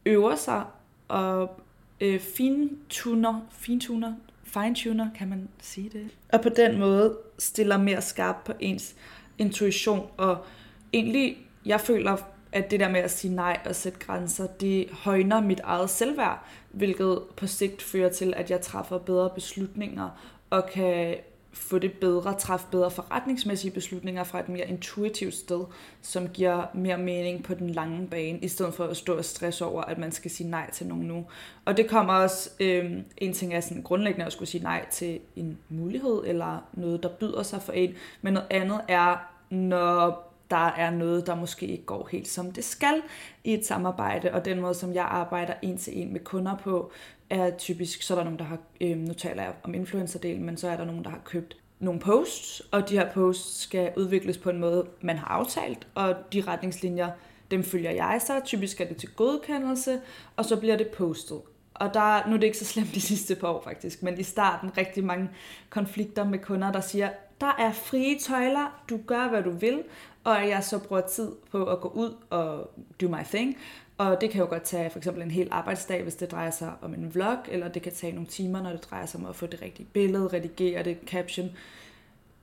øver 0.06 0.36
sig 0.36 0.64
og 1.08 1.60
øh, 2.02 2.20
fintuner, 2.20 3.42
fintuner, 3.52 4.14
fine-tuner, 4.44 5.10
kan 5.18 5.30
man 5.30 5.50
sige 5.62 5.90
det? 5.90 6.08
Og 6.34 6.42
på 6.42 6.50
den 6.50 6.80
måde 6.80 7.18
stiller 7.40 7.78
mere 7.78 8.02
skarp 8.02 8.36
på 8.46 8.54
ens 8.60 8.96
intuition, 9.38 10.08
og 10.18 10.46
egentlig, 10.94 11.38
jeg 11.66 11.82
føler, 11.82 12.18
at 12.52 12.72
det 12.72 12.80
der 12.80 12.90
med 12.90 13.00
at 13.00 13.12
sige 13.12 13.36
nej 13.36 13.60
og 13.66 13.76
sætte 13.76 14.00
grænser, 14.00 14.48
det 14.48 14.90
højner 14.92 15.42
mit 15.42 15.60
eget 15.60 15.90
selvværd, 15.90 16.46
hvilket 16.70 17.22
på 17.38 17.48
sigt 17.48 17.82
fører 17.82 18.10
til, 18.10 18.34
at 18.38 18.52
jeg 18.52 18.62
træffer 18.62 18.98
bedre 18.98 19.30
beslutninger 19.30 20.10
og 20.50 20.70
kan 20.70 21.16
få 21.56 21.80
det 21.80 21.94
bedre, 21.94 22.34
træffe 22.34 22.68
bedre 22.72 22.92
forretningsmæssige 22.92 23.72
beslutninger 23.72 24.24
fra 24.24 24.40
et 24.40 24.50
mere 24.50 24.68
intuitivt 24.68 25.34
sted, 25.34 25.66
som 26.02 26.28
giver 26.28 26.66
mere 26.74 26.98
mening 26.98 27.44
på 27.44 27.54
den 27.54 27.70
lange 27.70 28.08
bane, 28.08 28.40
i 28.40 28.48
stedet 28.48 28.74
for 28.74 28.84
at 28.84 28.98
stå 28.98 29.18
og 29.18 29.26
stresse 29.26 29.66
over, 29.66 29.82
at 29.82 29.98
man 29.98 30.12
skal 30.12 30.32
sige 30.32 30.50
nej 30.50 30.72
til 30.72 30.88
nogen 30.88 31.08
nu. 31.08 31.26
Og 31.66 31.78
det 31.78 31.90
kommer 31.90 32.14
også, 32.14 32.50
øh, 32.60 32.92
en 33.18 33.34
ting 33.34 33.54
er 33.54 33.60
sådan 33.60 33.84
grundlæggende 33.84 34.26
at 34.26 34.34
skulle 34.34 34.50
sige 34.50 34.64
nej 34.64 34.86
til 34.92 35.20
en 35.36 35.58
mulighed, 35.70 36.22
eller 36.26 36.70
noget, 36.74 37.04
der 37.04 37.10
byder 37.10 37.44
sig 37.44 37.62
for 37.62 37.74
en, 37.74 37.94
men 38.22 38.34
noget 38.34 38.48
andet 38.50 38.82
er 38.88 39.32
når 39.50 40.32
der 40.50 40.68
er 40.68 40.90
noget, 40.90 41.28
der 41.28 41.36
måske 41.36 41.66
ikke 41.66 41.86
går 41.86 42.10
helt 42.12 42.28
som 42.28 42.52
det 42.52 42.64
skal 42.64 43.02
i 43.44 43.54
et 43.54 43.66
samarbejde, 43.66 44.34
og 44.34 44.46
den 44.46 44.62
måde, 44.62 44.74
som 44.74 44.94
jeg 44.94 45.06
arbejder 45.06 45.54
en 45.62 45.78
til 45.78 46.02
en 46.02 46.14
med 46.14 46.20
kunder 46.20 46.56
på, 46.58 46.92
er 47.30 47.58
typisk, 47.58 48.02
så 48.02 48.14
er 48.14 48.18
der 48.18 48.24
nogen, 48.24 48.40
der 48.40 48.46
har, 48.46 48.58
øh, 48.82 48.98
nu 48.98 49.14
taler 49.14 49.44
jeg 49.44 49.54
om 49.64 49.74
influencerdelen, 49.74 50.46
men 50.46 50.58
så 50.58 50.70
er 50.70 50.78
der 50.78 50.86
nogen, 50.86 51.04
der 51.04 51.10
har 51.10 51.22
købt 51.26 51.58
nogle 51.80 52.00
posts, 52.00 52.62
og 52.72 52.90
de 52.90 52.98
her 52.98 53.14
posts 53.14 53.62
skal 53.62 53.92
udvikles 53.98 54.38
på 54.38 54.50
en 54.50 54.60
måde, 54.60 54.88
man 55.02 55.18
har 55.18 55.28
aftalt, 55.28 55.88
og 55.96 56.16
de 56.34 56.42
retningslinjer, 56.42 57.10
dem 57.52 57.64
følger 57.64 57.92
jeg 57.92 58.22
så. 58.26 58.42
Typisk 58.46 58.82
er 58.82 58.86
det 58.86 58.98
til 58.98 59.10
godkendelse, 59.10 60.02
og 60.36 60.46
så 60.46 60.60
bliver 60.60 60.78
det 60.78 60.88
postet. 60.88 61.42
Og 61.74 61.94
der, 61.94 62.28
nu 62.28 62.34
er 62.34 62.38
det 62.38 62.44
ikke 62.44 62.58
så 62.58 62.66
slemt 62.66 62.96
de 62.96 63.02
sidste 63.02 63.36
par 63.36 63.48
år 63.48 63.64
faktisk, 63.64 64.04
men 64.04 64.20
i 64.20 64.24
starten 64.24 64.78
rigtig 64.78 65.04
mange 65.04 65.30
konflikter 65.70 66.24
med 66.24 66.40
kunder, 66.40 66.72
der 66.72 66.82
siger, 66.82 67.10
der 67.42 67.56
er 67.60 67.72
frie 67.72 68.20
tøjler, 68.20 68.84
du 68.90 69.00
gør 69.08 69.30
hvad 69.30 69.44
du 69.44 69.52
vil, 69.52 69.84
og 70.26 70.50
jeg 70.50 70.64
så 70.64 70.80
bruger 70.80 71.02
tid 71.02 71.32
på 71.52 71.66
at 71.66 71.82
gå 71.82 71.88
ud 71.88 72.16
og 72.30 72.72
do 73.02 73.08
my 73.08 73.24
thing. 73.24 73.58
Og 73.98 74.22
det 74.22 74.30
kan 74.30 74.42
jo 74.42 74.48
godt 74.50 74.64
tage 74.64 74.90
for 74.90 74.98
eksempel 74.98 75.24
en 75.24 75.32
hel 75.32 75.48
arbejdsdag, 75.52 76.04
hvis 76.04 76.16
det 76.16 76.32
drejer 76.32 76.52
sig 76.52 76.72
om 76.82 76.94
en 76.94 77.14
vlog, 77.14 77.38
eller 77.48 77.68
det 77.68 77.82
kan 77.82 77.92
tage 77.92 78.14
nogle 78.14 78.28
timer, 78.28 78.62
når 78.62 78.70
det 78.70 78.88
drejer 78.90 79.06
sig 79.06 79.20
om 79.20 79.26
at 79.26 79.36
få 79.36 79.46
det 79.46 79.62
rigtige 79.62 79.88
billede, 79.94 80.28
redigere 80.28 80.84
det, 80.84 80.98
caption. 81.08 81.50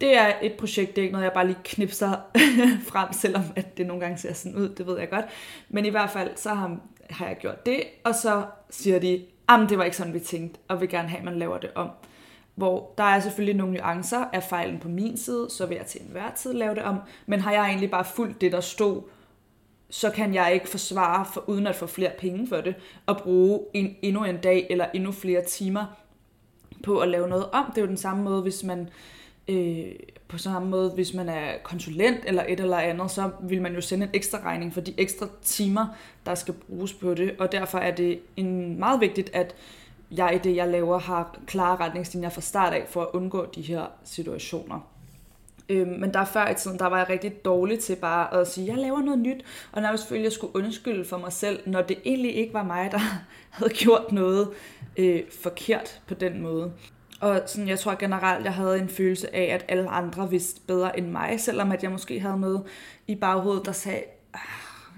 Det 0.00 0.18
er 0.18 0.32
et 0.42 0.52
projekt, 0.52 0.96
det 0.96 0.98
er 0.98 1.02
ikke 1.02 1.12
noget, 1.12 1.24
jeg 1.24 1.32
bare 1.32 1.46
lige 1.46 1.58
knipser 1.64 2.12
frem, 2.90 3.12
selvom 3.12 3.42
at 3.56 3.76
det 3.76 3.86
nogle 3.86 4.00
gange 4.00 4.18
ser 4.18 4.32
sådan 4.32 4.58
ud, 4.58 4.68
det 4.68 4.86
ved 4.86 4.98
jeg 4.98 5.10
godt. 5.10 5.24
Men 5.68 5.86
i 5.86 5.88
hvert 5.88 6.10
fald, 6.10 6.30
så 6.36 6.54
har, 6.54 6.80
har 7.10 7.26
jeg 7.26 7.36
gjort 7.40 7.66
det, 7.66 7.82
og 8.04 8.14
så 8.14 8.44
siger 8.70 8.98
de, 8.98 9.24
at 9.48 9.68
det 9.68 9.78
var 9.78 9.84
ikke 9.84 9.96
sådan, 9.96 10.14
vi 10.14 10.20
tænkte, 10.20 10.60
og 10.68 10.80
vil 10.80 10.88
gerne 10.88 11.08
have, 11.08 11.18
at 11.18 11.24
man 11.24 11.38
laver 11.38 11.58
det 11.58 11.70
om. 11.74 11.90
Hvor 12.62 12.94
der 12.98 13.04
er 13.04 13.20
selvfølgelig 13.20 13.56
nogle 13.56 13.74
nuancer 13.74 14.24
af 14.32 14.42
fejlen 14.42 14.78
på 14.78 14.88
min 14.88 15.16
side, 15.16 15.46
så 15.50 15.66
vil 15.66 15.76
jeg 15.76 15.86
til 15.86 16.00
enhver 16.00 16.30
tid 16.36 16.52
lave 16.52 16.74
det 16.74 16.82
om, 16.82 16.96
men 17.26 17.40
har 17.40 17.52
jeg 17.52 17.66
egentlig 17.66 17.90
bare 17.90 18.04
fulgt 18.04 18.40
det, 18.40 18.52
der 18.52 18.60
stod, 18.60 19.02
så 19.90 20.10
kan 20.10 20.34
jeg 20.34 20.54
ikke 20.54 20.68
forsvare, 20.68 21.26
for, 21.32 21.48
uden 21.48 21.66
at 21.66 21.76
få 21.76 21.86
flere 21.86 22.10
penge 22.18 22.48
for 22.48 22.56
det, 22.56 22.74
at 23.08 23.16
bruge 23.16 23.60
en, 23.74 23.96
endnu 24.02 24.24
en 24.24 24.36
dag 24.36 24.66
eller 24.70 24.86
endnu 24.94 25.12
flere 25.12 25.44
timer 25.44 25.84
på 26.82 26.98
at 26.98 27.08
lave 27.08 27.28
noget 27.28 27.50
om. 27.52 27.64
Det 27.68 27.78
er 27.78 27.82
jo 27.82 27.88
den 27.88 27.96
samme 27.96 28.22
måde, 28.22 28.42
hvis 28.42 28.64
man 28.64 28.88
øh, 29.48 29.86
på 30.28 30.38
samme 30.38 30.68
måde, 30.68 30.90
hvis 30.90 31.14
man 31.14 31.28
er 31.28 31.58
konsulent 31.62 32.20
eller 32.26 32.44
et 32.48 32.60
eller 32.60 32.78
andet, 32.78 33.10
så 33.10 33.30
vil 33.40 33.62
man 33.62 33.74
jo 33.74 33.80
sende 33.80 34.04
en 34.04 34.10
ekstra 34.14 34.38
regning 34.44 34.74
for 34.74 34.80
de 34.80 34.94
ekstra 34.98 35.26
timer, 35.42 35.86
der 36.26 36.34
skal 36.34 36.54
bruges 36.54 36.92
på 36.92 37.14
det. 37.14 37.34
Og 37.38 37.52
derfor 37.52 37.78
er 37.78 37.94
det 37.94 38.20
en 38.36 38.78
meget 38.78 39.00
vigtigt, 39.00 39.30
at 39.34 39.54
jeg 40.16 40.34
i 40.34 40.38
det, 40.38 40.56
jeg 40.56 40.68
laver, 40.68 40.98
har 40.98 41.38
klare 41.46 41.76
retningslinjer 41.76 42.28
fra 42.28 42.40
start 42.40 42.72
af 42.72 42.86
for 42.88 43.02
at 43.02 43.08
undgå 43.12 43.46
de 43.54 43.62
her 43.62 43.86
situationer. 44.04 44.92
Øh, 45.68 45.86
men 45.86 46.14
der 46.14 46.24
før 46.24 46.48
i 46.48 46.54
tiden, 46.54 46.78
der 46.78 46.86
var 46.86 46.98
jeg 46.98 47.08
rigtig 47.08 47.44
dårlig 47.44 47.78
til 47.78 47.96
bare 47.96 48.34
at 48.40 48.48
sige, 48.48 48.66
jeg 48.66 48.76
laver 48.76 49.02
noget 49.02 49.18
nyt, 49.18 49.44
og 49.72 49.82
nærmest 49.82 50.08
følte, 50.08 50.24
jeg 50.24 50.32
skulle 50.32 50.56
undskylde 50.56 51.04
for 51.04 51.18
mig 51.18 51.32
selv, 51.32 51.60
når 51.66 51.82
det 51.82 51.98
egentlig 52.04 52.34
ikke 52.34 52.54
var 52.54 52.62
mig, 52.62 52.92
der 52.92 52.98
havde 53.50 53.72
gjort 53.72 54.12
noget 54.12 54.48
øh, 54.96 55.22
forkert 55.42 56.00
på 56.08 56.14
den 56.14 56.42
måde. 56.42 56.72
Og 57.20 57.42
sådan, 57.46 57.68
jeg 57.68 57.78
tror 57.78 57.94
generelt, 57.94 58.44
jeg 58.44 58.54
havde 58.54 58.78
en 58.78 58.88
følelse 58.88 59.34
af, 59.34 59.54
at 59.54 59.64
alle 59.68 59.88
andre 59.88 60.30
vidste 60.30 60.60
bedre 60.66 60.98
end 60.98 61.06
mig, 61.06 61.40
selvom 61.40 61.72
at 61.72 61.82
jeg 61.82 61.90
måske 61.90 62.20
havde 62.20 62.40
noget 62.40 62.62
i 63.06 63.14
baghovedet, 63.14 63.66
der 63.66 63.72
sagde, 63.72 64.02
ah, 64.34 64.40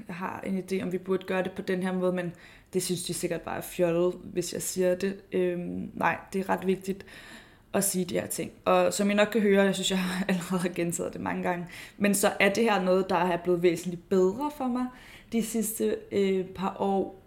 jeg 0.09 0.17
har 0.17 0.41
en 0.47 0.59
idé 0.59 0.83
om, 0.83 0.93
vi 0.93 0.99
burde 0.99 1.27
gøre 1.27 1.43
det 1.43 1.53
på 1.53 1.63
den 1.63 1.83
her 1.83 1.93
måde, 1.93 2.13
men 2.13 2.33
det 2.75 2.83
synes 2.83 3.03
de 3.03 3.15
sikkert 3.15 3.41
bare 3.41 3.57
er 3.57 3.63
fjollet, 3.63 4.15
hvis 4.25 4.53
jeg 4.53 4.63
siger 4.63 4.95
det. 4.95 5.17
Øhm, 5.33 5.91
nej, 5.95 6.19
det 6.33 6.41
er 6.41 6.49
ret 6.49 6.67
vigtigt 6.67 7.07
at 7.75 7.85
sige 7.85 8.05
de 8.05 8.15
her 8.15 8.27
ting. 8.27 8.51
Og 8.65 8.93
som 8.93 9.11
I 9.11 9.15
nok 9.15 9.29
kan 9.33 9.41
høre, 9.41 9.65
jeg 9.65 9.75
synes, 9.75 9.91
jeg 9.91 10.01
allerede 10.29 10.61
har 10.61 10.69
gentaget 10.69 11.13
det 11.13 11.21
mange 11.21 11.43
gange, 11.43 11.67
men 11.99 12.15
så 12.15 12.33
er 12.41 12.49
det 12.49 12.65
her 12.65 12.83
noget, 12.83 13.11
der 13.11 13.17
er 13.17 13.37
blevet 13.37 13.63
væsentligt 13.63 14.09
bedre 14.09 14.51
for 14.57 14.67
mig 14.67 14.87
de 15.33 15.43
sidste 15.43 15.97
øh, 16.13 16.45
par 16.45 16.77
år. 16.79 17.24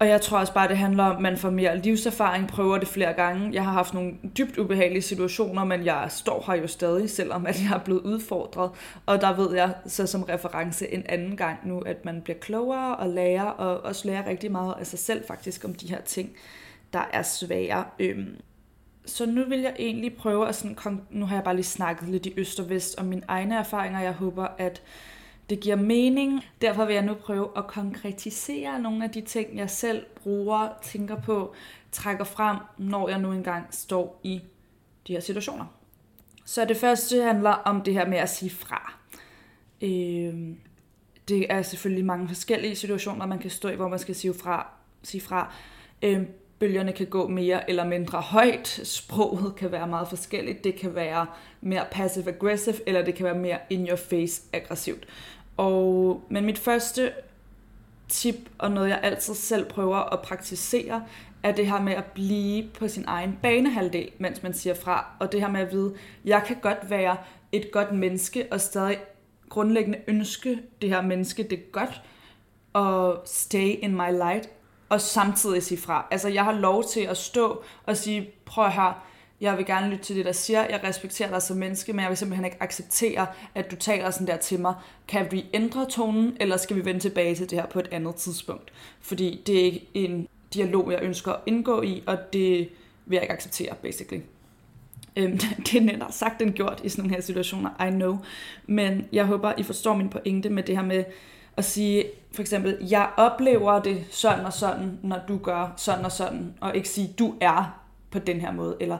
Og 0.00 0.08
jeg 0.08 0.20
tror 0.20 0.38
også 0.38 0.54
bare, 0.54 0.68
det 0.68 0.78
handler 0.78 1.04
om, 1.04 1.16
at 1.16 1.22
man 1.22 1.36
får 1.36 1.50
mere 1.50 1.78
livserfaring, 1.78 2.48
prøver 2.48 2.78
det 2.78 2.88
flere 2.88 3.12
gange. 3.12 3.50
Jeg 3.52 3.64
har 3.64 3.72
haft 3.72 3.94
nogle 3.94 4.14
dybt 4.38 4.58
ubehagelige 4.58 5.02
situationer, 5.02 5.64
men 5.64 5.84
jeg 5.84 6.06
står 6.08 6.44
her 6.46 6.54
jo 6.54 6.66
stadig, 6.66 7.10
selvom 7.10 7.46
at 7.46 7.62
jeg 7.62 7.72
er 7.74 7.78
blevet 7.78 8.00
udfordret. 8.00 8.70
Og 9.06 9.20
der 9.20 9.36
ved 9.36 9.54
jeg 9.54 9.74
så 9.86 10.06
som 10.06 10.22
reference 10.22 10.92
en 10.92 11.02
anden 11.06 11.36
gang 11.36 11.58
nu, 11.64 11.80
at 11.80 12.04
man 12.04 12.20
bliver 12.22 12.38
klogere 12.38 12.96
og 12.96 13.08
lærer, 13.08 13.44
og 13.44 13.84
også 13.84 14.08
lærer 14.08 14.26
rigtig 14.26 14.52
meget 14.52 14.74
af 14.78 14.86
sig 14.86 14.98
selv 14.98 15.26
faktisk 15.26 15.64
om 15.64 15.74
de 15.74 15.88
her 15.88 16.00
ting, 16.00 16.30
der 16.92 17.08
er 17.12 17.22
svære. 17.22 17.84
Øhm, 17.98 18.36
så 19.06 19.26
nu 19.26 19.44
vil 19.44 19.60
jeg 19.60 19.74
egentlig 19.78 20.16
prøve 20.16 20.48
at 20.48 20.54
sådan, 20.54 21.00
nu 21.10 21.26
har 21.26 21.36
jeg 21.36 21.44
bare 21.44 21.56
lige 21.56 21.64
snakket 21.64 22.08
lidt 22.08 22.26
i 22.26 22.34
øst 22.36 22.60
og 22.60 22.68
vest 22.68 22.98
om 22.98 23.06
mine 23.06 23.22
egne 23.28 23.56
erfaringer. 23.56 24.00
Jeg 24.00 24.12
håber, 24.12 24.46
at 24.58 24.82
det 25.50 25.60
giver 25.60 25.76
mening. 25.76 26.44
Derfor 26.60 26.84
vil 26.84 26.94
jeg 26.94 27.04
nu 27.04 27.14
prøve 27.14 27.48
at 27.56 27.66
konkretisere 27.66 28.80
nogle 28.80 29.04
af 29.04 29.10
de 29.10 29.20
ting, 29.20 29.56
jeg 29.56 29.70
selv 29.70 30.06
bruger, 30.22 30.68
tænker 30.82 31.20
på, 31.20 31.54
trækker 31.92 32.24
frem, 32.24 32.56
når 32.78 33.08
jeg 33.08 33.18
nu 33.18 33.32
engang 33.32 33.66
står 33.70 34.20
i 34.22 34.40
de 35.06 35.12
her 35.12 35.20
situationer. 35.20 35.64
Så 36.44 36.64
det 36.64 36.76
første 36.76 37.22
handler 37.22 37.50
om 37.50 37.82
det 37.82 37.94
her 37.94 38.06
med 38.06 38.18
at 38.18 38.30
sige 38.30 38.50
fra. 38.50 38.94
Øh, 39.82 40.34
det 41.28 41.46
er 41.52 41.62
selvfølgelig 41.62 42.04
mange 42.04 42.28
forskellige 42.28 42.76
situationer, 42.76 43.26
man 43.26 43.38
kan 43.38 43.50
stå 43.50 43.68
i, 43.68 43.74
hvor 43.76 43.88
man 43.88 43.98
skal 43.98 44.14
sige 44.14 44.34
fra. 44.34 44.66
Sige 45.02 45.20
fra. 45.20 45.52
Øh, 46.02 46.22
bølgerne 46.58 46.92
kan 46.92 47.06
gå 47.06 47.28
mere 47.28 47.70
eller 47.70 47.84
mindre 47.84 48.20
højt. 48.20 48.80
Sproget 48.84 49.56
kan 49.56 49.72
være 49.72 49.86
meget 49.86 50.08
forskelligt. 50.08 50.64
Det 50.64 50.74
kan 50.74 50.94
være 50.94 51.26
mere 51.60 51.84
passive-aggressive, 51.90 52.76
eller 52.86 53.04
det 53.04 53.14
kan 53.14 53.24
være 53.24 53.38
mere 53.38 53.58
in-your-face 53.70 54.42
aggressivt. 54.52 55.06
Og, 55.56 56.22
men 56.28 56.44
mit 56.44 56.58
første 56.58 57.12
tip, 58.08 58.34
og 58.58 58.70
noget 58.70 58.88
jeg 58.88 59.00
altid 59.02 59.34
selv 59.34 59.68
prøver 59.68 59.96
at 59.96 60.22
praktisere, 60.22 61.04
er 61.42 61.52
det 61.52 61.66
her 61.66 61.80
med 61.80 61.92
at 61.92 62.04
blive 62.04 62.68
på 62.78 62.88
sin 62.88 63.04
egen 63.06 63.38
banehalvdel, 63.42 64.10
mens 64.18 64.42
man 64.42 64.54
siger 64.54 64.74
fra. 64.74 65.06
Og 65.20 65.32
det 65.32 65.40
her 65.40 65.48
med 65.48 65.60
at 65.60 65.72
vide, 65.72 65.94
jeg 66.24 66.42
kan 66.46 66.56
godt 66.62 66.90
være 66.90 67.16
et 67.52 67.72
godt 67.72 67.92
menneske, 67.92 68.46
og 68.50 68.60
stadig 68.60 68.98
grundlæggende 69.48 69.98
ønske 70.08 70.58
det 70.82 70.88
her 70.88 71.02
menneske 71.02 71.42
det 71.42 71.72
godt, 71.72 72.02
og 72.72 73.22
stay 73.26 73.76
in 73.82 73.92
my 73.92 74.10
light, 74.10 74.48
og 74.88 75.00
samtidig 75.00 75.62
sige 75.62 75.78
fra. 75.78 76.06
Altså, 76.10 76.28
jeg 76.28 76.44
har 76.44 76.52
lov 76.52 76.84
til 76.84 77.00
at 77.00 77.16
stå 77.16 77.62
og 77.86 77.96
sige, 77.96 78.30
prøv 78.44 78.68
her, 78.68 79.04
jeg 79.40 79.56
vil 79.56 79.66
gerne 79.66 79.90
lytte 79.90 80.04
til 80.04 80.16
det, 80.16 80.24
der 80.24 80.32
siger, 80.32 80.66
jeg 80.70 80.80
respekterer 80.84 81.30
dig 81.30 81.42
som 81.42 81.56
menneske, 81.56 81.92
men 81.92 82.00
jeg 82.00 82.08
vil 82.08 82.16
simpelthen 82.16 82.44
ikke 82.44 82.62
acceptere, 82.62 83.26
at 83.54 83.70
du 83.70 83.76
taler 83.76 84.10
sådan 84.10 84.26
der 84.26 84.36
til 84.36 84.60
mig. 84.60 84.74
Kan 85.08 85.26
vi 85.30 85.46
ændre 85.54 85.86
tonen, 85.90 86.36
eller 86.40 86.56
skal 86.56 86.76
vi 86.76 86.84
vende 86.84 87.00
tilbage 87.00 87.34
til 87.34 87.50
det 87.50 87.58
her 87.58 87.66
på 87.66 87.78
et 87.78 87.88
andet 87.92 88.14
tidspunkt? 88.14 88.72
Fordi 89.00 89.42
det 89.46 89.60
er 89.60 89.64
ikke 89.64 89.86
en 89.94 90.28
dialog, 90.54 90.92
jeg 90.92 91.02
ønsker 91.02 91.32
at 91.32 91.40
indgå 91.46 91.82
i, 91.82 92.02
og 92.06 92.18
det 92.32 92.68
vil 93.06 93.16
jeg 93.16 93.22
ikke 93.22 93.34
acceptere, 93.34 93.74
basically. 93.82 94.22
Øhm, 95.16 95.38
det 95.66 95.74
er 95.74 95.80
netop 95.80 96.12
sagt 96.12 96.42
end 96.42 96.52
gjort 96.52 96.80
i 96.84 96.88
sådan 96.88 97.02
nogle 97.02 97.14
her 97.14 97.22
situationer, 97.22 97.86
I 97.88 97.90
know. 97.90 98.18
Men 98.66 99.06
jeg 99.12 99.26
håber, 99.26 99.52
I 99.58 99.62
forstår 99.62 99.96
min 99.96 100.08
pointe 100.08 100.50
med 100.50 100.62
det 100.62 100.76
her 100.76 100.84
med 100.84 101.04
at 101.56 101.64
sige, 101.64 102.04
for 102.32 102.42
eksempel, 102.42 102.78
jeg 102.90 103.10
oplever 103.16 103.82
det 103.82 104.04
sådan 104.10 104.44
og 104.44 104.52
sådan, 104.52 104.98
når 105.02 105.20
du 105.28 105.38
gør 105.38 105.72
sådan 105.76 106.04
og 106.04 106.12
sådan, 106.12 106.54
og 106.60 106.76
ikke 106.76 106.88
sige, 106.88 107.14
du 107.18 107.34
er 107.40 107.80
på 108.10 108.18
den 108.18 108.40
her 108.40 108.52
måde, 108.52 108.76
eller 108.80 108.98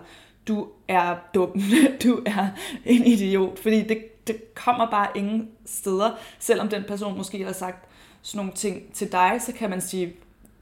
du 0.51 0.69
er 0.89 1.17
dum, 1.35 1.63
du 2.05 2.23
er 2.27 2.49
en 2.85 3.07
idiot, 3.07 3.59
fordi 3.59 3.83
det, 3.83 4.27
det 4.27 4.55
kommer 4.55 4.91
bare 4.91 5.09
ingen 5.15 5.49
steder, 5.67 6.11
selvom 6.39 6.69
den 6.69 6.85
person 6.89 7.19
måske 7.19 7.45
har 7.45 7.53
sagt 7.53 7.89
sådan 8.23 8.37
nogle 8.37 8.53
ting 8.53 8.93
til 8.93 9.13
dig, 9.13 9.41
så 9.41 9.53
kan 9.53 9.71
man 9.71 9.81
sige, 9.81 10.15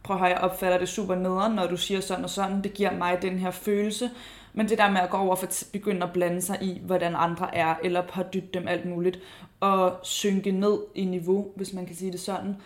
prøv 0.03 0.17
at 0.17 0.21
høre, 0.21 0.31
jeg 0.31 0.39
opfatter 0.39 0.79
det 0.79 0.89
super 0.89 1.15
nederen, 1.15 1.53
når 1.53 1.67
du 1.67 1.77
siger 1.77 2.01
sådan 2.01 2.25
og 2.25 2.31
sådan, 2.31 2.63
det 2.63 2.75
giver 2.75 2.97
mig 2.99 3.23
den 3.23 3.39
her 3.39 3.51
følelse, 3.51 4.11
men 4.53 4.69
det 4.69 4.79
der 4.79 4.91
med 4.91 5.01
at 5.01 5.11
gå 5.11 5.17
over 5.17 5.37
og 5.37 5.49
begynde 5.73 6.07
at 6.07 6.13
blande 6.13 6.41
sig 6.41 6.59
i, 6.63 6.81
hvordan 6.85 7.15
andre 7.17 7.57
er, 7.57 7.75
eller 7.83 8.03
pådytte 8.03 8.49
dem 8.55 8.69
alt 8.69 8.85
muligt, 8.85 9.19
og 9.61 9.97
synke 10.03 10.51
ned 10.51 10.79
i 10.95 11.05
niveau, 11.05 11.47
hvis 11.57 11.73
man 11.73 11.87
kan 11.87 11.97
sige 11.97 12.13
det 12.13 12.21
sådan, 12.21 12.57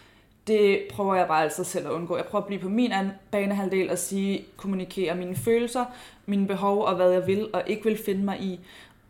det 0.46 0.82
prøver 0.90 1.14
jeg 1.14 1.26
bare 1.28 1.42
altid 1.42 1.64
selv 1.64 1.86
at 1.86 1.92
undgå. 1.92 2.16
Jeg 2.16 2.24
prøver 2.24 2.42
at 2.42 2.46
blive 2.46 2.60
på 2.60 2.68
min 2.68 2.92
anden 2.92 3.12
banehalvdel 3.30 3.90
og 3.90 3.98
sige, 3.98 4.44
kommunikere 4.56 5.14
mine 5.14 5.36
følelser, 5.36 5.84
mine 6.26 6.46
behov 6.46 6.84
og 6.84 6.96
hvad 6.96 7.10
jeg 7.10 7.26
vil 7.26 7.50
og 7.52 7.62
ikke 7.66 7.84
vil 7.84 7.98
finde 8.04 8.24
mig 8.24 8.40
i. 8.40 8.60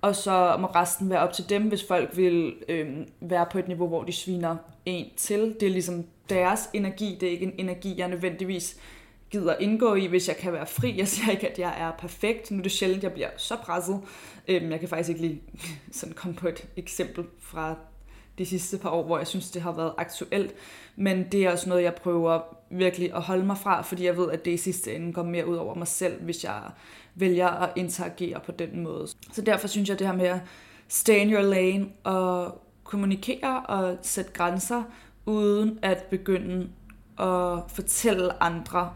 Og 0.03 0.17
så 0.17 0.57
må 0.61 0.67
resten 0.67 1.11
være 1.11 1.21
op 1.21 1.33
til 1.33 1.49
dem, 1.49 1.63
hvis 1.63 1.85
folk 1.89 2.17
vil 2.17 2.55
øh, 2.69 2.97
være 3.21 3.47
på 3.53 3.59
et 3.59 3.69
niveau, 3.69 3.89
hvor 3.89 4.03
de 4.03 4.13
sviner 4.13 4.57
en 4.87 5.07
til. 5.17 5.57
Det 5.61 5.67
er 5.67 5.71
ligesom 5.71 6.05
deres 6.29 6.71
energi, 6.73 7.17
det 7.21 7.27
er 7.27 7.31
ikke 7.31 7.47
en 7.47 7.55
energi, 7.59 7.95
jeg 7.99 8.09
nødvendigvis 8.09 8.77
gider 9.31 9.57
indgå 9.59 9.95
i, 9.95 10.07
hvis 10.07 10.29
jeg 10.29 10.37
kan 10.37 10.53
være 10.53 10.67
fri. 10.67 10.99
Jeg 10.99 11.09
siger 11.09 11.31
ikke, 11.31 11.49
at 11.49 11.59
jeg 11.59 11.75
er 11.79 11.93
perfekt. 11.99 12.51
Nu 12.51 12.59
er 12.59 12.63
det 12.63 12.73
sjældent, 12.73 13.03
jeg 13.03 13.13
bliver 13.13 13.29
så 13.37 13.57
presset. 13.57 14.01
Øh, 14.49 14.71
jeg 14.71 14.81
kan 14.81 14.89
faktisk 14.89 15.09
ikke 15.09 15.21
lige 15.21 15.43
sådan 15.93 16.15
komme 16.15 16.37
på 16.37 16.49
et 16.49 16.69
eksempel 16.77 17.25
fra 17.41 17.77
de 18.39 18.47
sidste 18.47 18.79
par 18.79 18.91
år, 18.91 19.03
hvor 19.03 19.19
jeg 19.19 19.27
synes, 19.27 19.51
det 19.51 19.63
har 19.63 19.73
været 19.73 19.93
aktuelt. 19.99 20.55
Men 20.97 21.27
det 21.33 21.45
er 21.45 21.51
også 21.51 21.69
noget, 21.69 21.83
jeg 21.83 21.95
prøver 21.95 22.41
virkelig 22.71 23.15
at 23.15 23.23
holde 23.23 23.45
mig 23.47 23.59
fra, 23.59 23.83
fordi 23.83 24.05
jeg 24.05 24.17
ved, 24.17 24.31
at 24.31 24.45
det 24.45 24.51
i 24.51 24.57
sidste 24.57 24.95
ende 24.95 25.13
går 25.13 25.23
mere 25.23 25.47
ud 25.47 25.57
over 25.57 25.75
mig 25.75 25.89
selv, 25.89 26.23
hvis 26.23 26.45
jeg 26.45 26.63
vælger 27.15 27.49
at 27.49 27.71
interagere 27.77 28.41
på 28.47 28.53
den 28.53 28.81
måde. 28.81 29.09
Så 29.33 29.43
derfor 29.43 29.69
synes 29.69 29.89
jeg, 29.89 29.99
det 29.99 30.07
her 30.07 30.17
med 30.17 30.27
at 30.27 30.41
stay 30.89 31.21
in 31.21 31.33
your 31.33 31.43
lane 31.43 31.89
og 32.05 32.63
kommunikere 32.85 33.61
og 33.61 33.99
sætte 34.03 34.33
grænser, 34.33 34.83
uden 35.27 35.79
at 35.83 36.05
begynde 36.11 36.69
at 37.19 37.59
fortælle 37.69 38.43
andre, 38.43 38.93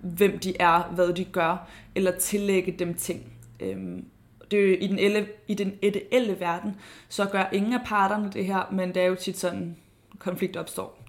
hvem 0.00 0.38
de 0.38 0.56
er, 0.60 0.82
hvad 0.94 1.12
de 1.12 1.24
gør, 1.24 1.68
eller 1.94 2.18
tillægge 2.18 2.72
dem 2.72 2.94
ting. 2.94 3.32
Øhm, 3.60 4.04
det 4.54 4.62
er 4.62 4.68
jo 4.68 4.76
i 4.80 4.86
den, 4.86 4.98
ele, 4.98 5.26
i 5.48 5.54
den 5.54 5.72
ideelle 5.82 6.40
verden, 6.40 6.76
så 7.08 7.24
gør 7.24 7.44
ingen 7.52 7.72
af 7.72 7.80
parterne 7.86 8.30
det 8.32 8.46
her, 8.46 8.68
men 8.72 8.88
det 8.94 9.02
er 9.02 9.06
jo 9.06 9.14
tit 9.14 9.38
sådan, 9.38 9.76
konflikt 10.18 10.56
opstår. 10.56 11.04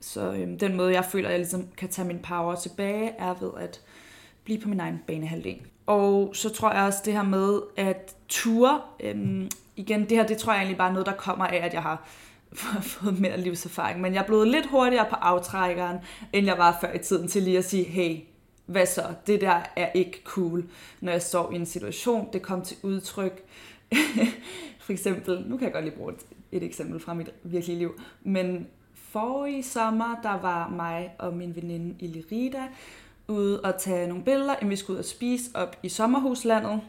Så 0.00 0.32
øhm, 0.32 0.58
den 0.58 0.76
måde, 0.76 0.92
jeg 0.92 1.04
føler, 1.04 1.28
at 1.28 1.32
jeg 1.32 1.38
ligesom 1.38 1.68
kan 1.76 1.88
tage 1.88 2.08
min 2.08 2.18
power 2.18 2.54
tilbage, 2.54 3.12
er 3.18 3.34
ved 3.40 3.50
at 3.60 3.80
blive 4.44 4.60
på 4.60 4.68
min 4.68 4.80
egen 4.80 5.00
banehalvdel. 5.06 5.60
Og 5.86 6.30
så 6.34 6.48
tror 6.48 6.72
jeg 6.72 6.82
også 6.82 6.98
det 7.04 7.12
her 7.12 7.22
med 7.22 7.60
at 7.76 8.14
ture, 8.28 8.80
øhm, 9.00 9.50
igen, 9.76 10.00
det 10.00 10.16
her, 10.16 10.26
det 10.26 10.38
tror 10.38 10.52
jeg 10.52 10.58
egentlig 10.58 10.78
bare 10.78 10.88
er 10.88 10.92
noget, 10.92 11.06
der 11.06 11.12
kommer 11.12 11.46
af, 11.46 11.56
at 11.56 11.74
jeg 11.74 11.82
har 11.82 12.08
fået 12.82 13.20
mere 13.20 13.40
livserfaring. 13.40 14.00
Men 14.00 14.14
jeg 14.14 14.22
er 14.22 14.26
blevet 14.26 14.48
lidt 14.48 14.66
hurtigere 14.66 15.06
på 15.10 15.14
aftrækkeren, 15.14 15.96
end 16.32 16.46
jeg 16.46 16.58
var 16.58 16.78
før 16.80 16.92
i 16.92 16.98
tiden 16.98 17.28
til 17.28 17.42
lige 17.42 17.58
at 17.58 17.64
sige, 17.64 17.84
hey, 17.84 18.16
hvad 18.70 18.86
så? 18.86 19.02
Det 19.26 19.40
der 19.40 19.62
er 19.76 19.88
ikke 19.94 20.20
cool, 20.24 20.64
når 21.00 21.12
jeg 21.12 21.22
står 21.22 21.52
i 21.52 21.54
en 21.54 21.66
situation. 21.66 22.28
Det 22.32 22.42
kom 22.42 22.62
til 22.62 22.76
udtryk. 22.82 23.42
For 24.84 24.92
eksempel, 24.92 25.44
nu 25.46 25.56
kan 25.56 25.64
jeg 25.64 25.72
godt 25.72 25.84
lige 25.84 25.96
bruge 25.96 26.12
et, 26.12 26.20
et 26.52 26.62
eksempel 26.62 27.00
fra 27.00 27.14
mit 27.14 27.30
virkelige 27.42 27.78
liv, 27.78 28.00
men 28.22 28.66
forrige 28.94 29.62
sommer, 29.62 30.20
der 30.22 30.40
var 30.40 30.68
mig 30.68 31.14
og 31.18 31.34
min 31.34 31.56
veninde 31.56 31.94
Ilirida 31.98 32.62
ude 33.28 33.60
og 33.60 33.78
tage 33.78 34.08
nogle 34.08 34.24
billeder, 34.24 34.54
inden 34.54 34.70
vi 34.70 34.76
skulle 34.76 34.94
ud 34.94 34.98
og 34.98 35.04
spise 35.04 35.50
op 35.54 35.76
i 35.82 35.88
sommerhuslandet. 35.88 36.80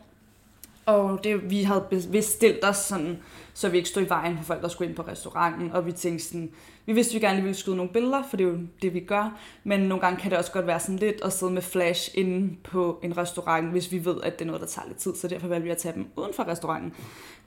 Og 0.92 1.24
det, 1.24 1.50
vi 1.50 1.64
havde 1.64 1.86
bestilt 2.12 2.66
os 2.66 2.78
sådan, 2.78 3.18
så 3.54 3.70
vi 3.70 3.78
ikke 3.78 3.90
stod 3.90 4.04
i 4.04 4.10
vejen 4.10 4.38
for 4.38 4.44
folk, 4.44 4.62
der 4.62 4.68
skulle 4.68 4.90
ind 4.90 4.98
på 4.98 5.02
restauranten. 5.02 5.72
Og 5.72 5.86
vi 5.86 5.92
tænkte 5.92 6.26
sådan, 6.26 6.52
vi 6.86 6.94
vidste, 6.94 7.12
at 7.16 7.22
vi 7.22 7.28
gerne 7.28 7.42
ville 7.42 7.56
skyde 7.56 7.76
nogle 7.76 7.92
billeder, 7.92 8.24
for 8.30 8.38
det 8.38 8.44
er 8.46 8.50
jo 8.50 8.58
det, 8.82 8.94
vi 8.94 9.00
gør. 9.00 9.40
Men 9.64 9.80
nogle 9.80 10.02
gange 10.02 10.20
kan 10.20 10.32
det 10.32 10.38
også 10.38 10.52
godt 10.52 10.68
være 10.68 10.80
sådan 10.80 10.96
lidt 10.96 11.22
at 11.24 11.34
sidde 11.34 11.52
med 11.52 11.62
flash 11.62 12.12
inde 12.14 12.56
på 12.64 13.00
en 13.04 13.18
restaurant, 13.18 13.72
hvis 13.72 13.92
vi 13.92 14.06
ved, 14.06 14.16
at 14.24 14.40
det 14.40 14.42
er 14.42 14.48
noget, 14.48 14.62
der 14.62 14.68
tager 14.68 14.88
lidt 14.88 14.98
tid. 14.98 15.16
Så 15.16 15.28
derfor 15.28 15.48
valgte 15.48 15.64
vi 15.64 15.72
at 15.72 15.78
tage 15.78 15.96
dem 15.96 16.08
uden 16.16 16.34
for 16.34 16.48
restauranten. 16.48 16.94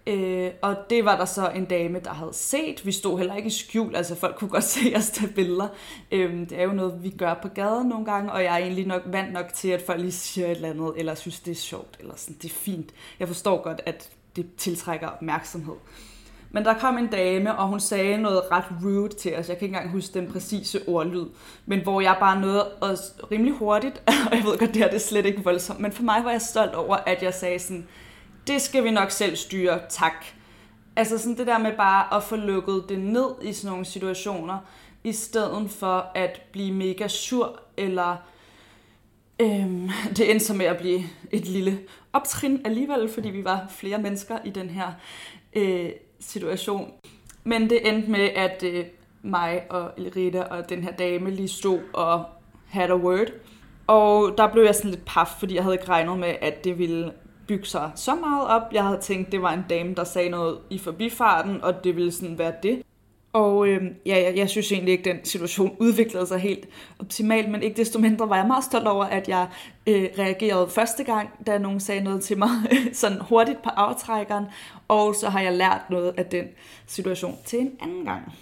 Øh, 0.07 0.51
og 0.63 0.77
det 0.91 1.05
var 1.05 1.17
der 1.17 1.25
så 1.25 1.51
en 1.51 1.65
dame, 1.65 2.01
der 2.01 2.13
havde 2.13 2.35
set. 2.35 2.87
Vi 2.87 2.93
stod 2.93 3.19
heller 3.19 3.35
ikke 3.35 3.47
i 3.47 3.51
skjul, 3.51 3.97
altså 3.97 4.15
folk 4.15 4.37
kunne 4.37 4.51
godt 4.51 4.65
se 4.75 4.93
os 4.97 5.11
tage 5.11 5.33
billeder. 5.33 5.69
Øh, 6.13 6.41
det 6.41 6.53
er 6.53 6.63
jo 6.63 6.73
noget, 6.73 7.03
vi 7.03 7.11
gør 7.11 7.35
på 7.43 7.49
gaden 7.49 7.89
nogle 7.89 8.05
gange, 8.05 8.33
og 8.33 8.43
jeg 8.43 8.53
er 8.53 8.59
egentlig 8.59 8.87
nok 8.87 9.03
vant 9.07 9.33
nok 9.33 9.53
til, 9.55 9.69
at 9.69 9.83
folk 9.87 10.01
lige 10.01 10.13
siger 10.13 10.47
et 10.47 10.51
eller 10.51 10.71
andet, 10.71 10.93
eller 10.97 11.15
synes, 11.15 11.41
det 11.41 11.51
er 11.51 11.55
sjovt, 11.55 11.97
eller 12.01 12.15
sådan, 12.17 12.37
det 12.43 12.51
er 12.51 12.55
fint. 12.55 12.91
Jeg 13.21 13.29
forstår 13.29 13.63
godt, 13.63 13.81
at 13.87 14.11
det 14.37 14.55
tiltrækker 14.57 15.09
opmærksomhed. 15.09 15.75
Men 16.51 16.65
der 16.65 16.75
kom 16.75 16.99
en 16.99 17.07
dame, 17.07 17.57
og 17.59 17.69
hun 17.69 17.81
sagde 17.81 18.19
noget 18.19 18.43
ret 18.51 18.65
rude 18.85 19.09
til 19.09 19.37
os. 19.37 19.49
Jeg 19.49 19.59
kan 19.59 19.67
ikke 19.67 19.77
engang 19.77 19.91
huske 19.91 20.15
den 20.15 20.33
præcise 20.33 20.89
ordlyd. 20.89 21.27
Men 21.67 21.83
hvor 21.83 22.01
jeg 22.01 22.17
bare 22.21 22.41
nåede 22.41 22.73
os 22.81 23.01
rimelig 23.31 23.55
hurtigt. 23.55 24.03
Og 24.31 24.37
jeg 24.37 24.45
ved 24.45 24.59
godt, 24.59 24.75
det 24.75 24.77
her 24.77 24.87
det 24.87 24.95
er 24.95 25.01
slet 25.01 25.27
ikke 25.27 25.45
voldsomt. 25.45 25.81
Men 25.81 25.93
for 25.93 26.03
mig 26.03 26.25
var 26.25 26.31
jeg 26.31 26.43
stolt 26.43 26.75
over, 26.75 26.97
at 26.97 27.23
jeg 27.23 27.35
sagde 27.35 27.59
sådan, 27.59 27.87
det 28.47 28.63
skal 28.63 28.85
vi 28.85 28.91
nok 28.91 29.11
selv 29.11 29.37
styre, 29.37 29.81
tak. 29.89 30.25
Altså 30.97 31.19
sådan 31.19 31.37
det 31.37 31.47
der 31.47 31.59
med 31.59 31.77
bare 31.77 32.17
at 32.17 32.23
få 32.23 32.37
lukket 32.37 32.85
det 32.89 32.99
ned 32.99 33.29
i 33.43 33.53
sådan 33.53 33.71
nogle 33.71 33.85
situationer, 33.85 34.59
i 35.05 35.13
stedet 35.13 35.71
for 35.71 36.11
at 36.15 36.43
blive 36.53 36.73
mega 36.73 37.09
sur, 37.09 37.61
eller 37.77 38.17
øhm, 39.41 39.91
det 40.17 40.31
endte 40.31 40.45
så 40.45 40.55
med 40.55 40.67
at 40.67 40.77
blive 40.79 41.03
et 41.31 41.47
lille 41.47 41.79
optrin 42.13 42.61
alligevel, 42.65 43.09
fordi 43.09 43.31
vi 43.31 43.45
var 43.45 43.67
flere 43.71 43.99
mennesker 43.99 44.39
i 44.45 44.51
den 44.51 44.71
her 44.71 44.93
øh, 45.53 45.91
situation. 46.21 46.93
Men 47.45 47.71
det 47.71 47.89
endte 47.89 48.11
med, 48.11 48.31
at 48.37 48.63
øh, 48.63 48.85
mig 49.23 49.63
og 49.71 49.91
Elrita 49.97 50.43
og 50.43 50.69
den 50.69 50.83
her 50.83 50.93
dame 50.93 51.31
lige 51.31 51.49
stod 51.49 51.81
og 51.93 52.25
had 52.69 52.91
a 52.91 52.97
word. 52.97 53.29
Og 53.87 54.35
der 54.39 54.53
blev 54.53 54.65
jeg 54.65 54.75
sådan 54.75 54.91
lidt 54.91 55.05
paf, 55.05 55.29
fordi 55.39 55.55
jeg 55.55 55.63
havde 55.63 55.75
ikke 55.75 55.89
regnet 55.89 56.19
med, 56.19 56.35
at 56.41 56.65
det 56.65 56.79
ville 56.79 57.13
bygge 57.47 57.67
sig 57.67 57.91
så 57.95 58.15
meget 58.15 58.49
op. 58.49 58.63
Jeg 58.73 58.85
havde 58.85 59.01
tænkt, 59.01 59.33
det 59.33 59.43
var 59.43 59.53
en 59.53 59.65
dame, 59.71 59.95
der 59.95 60.05
sagde 60.05 60.29
noget 60.29 60.59
i 60.71 60.79
forbifarten, 60.79 61.65
og 61.65 61.85
det 61.85 61.97
ville 61.97 62.13
sådan 62.13 62.39
være 62.39 62.53
det. 62.63 62.83
Og 63.33 63.69
øh, 63.69 63.83
ja, 64.07 64.23
jeg, 64.23 64.37
jeg 64.37 64.51
synes 64.51 64.73
egentlig 64.73 64.93
ikke, 64.93 65.11
den 65.11 65.25
situation 65.25 65.77
udviklede 65.87 66.27
sig 66.27 66.39
helt 66.39 66.69
optimalt, 66.99 67.51
men 67.51 67.63
ikke 67.63 67.77
desto 67.77 67.99
mindre 67.99 68.29
var 68.29 68.37
jeg 68.37 68.47
meget 68.47 68.65
stolt 68.65 68.87
over, 68.87 69.05
at 69.05 69.29
jeg 69.29 69.49
øh, 69.87 70.09
reagerede 70.19 70.69
første 70.69 71.05
gang, 71.05 71.29
da 71.47 71.59
nogen 71.59 71.81
sagde 71.81 72.05
noget 72.05 72.23
til 72.23 72.39
mig 72.39 72.49
sådan 72.93 73.19
hurtigt 73.21 73.63
på 73.63 73.69
aftrækkeren, 73.69 74.45
og 74.89 75.15
så 75.15 75.29
har 75.29 75.41
jeg 75.41 75.53
lært 75.53 75.81
noget 75.91 76.15
af 76.17 76.27
den 76.27 76.45
situation 76.87 77.37
til 77.45 77.61
en 77.61 77.73
anden 77.81 78.05
gang. 78.05 78.33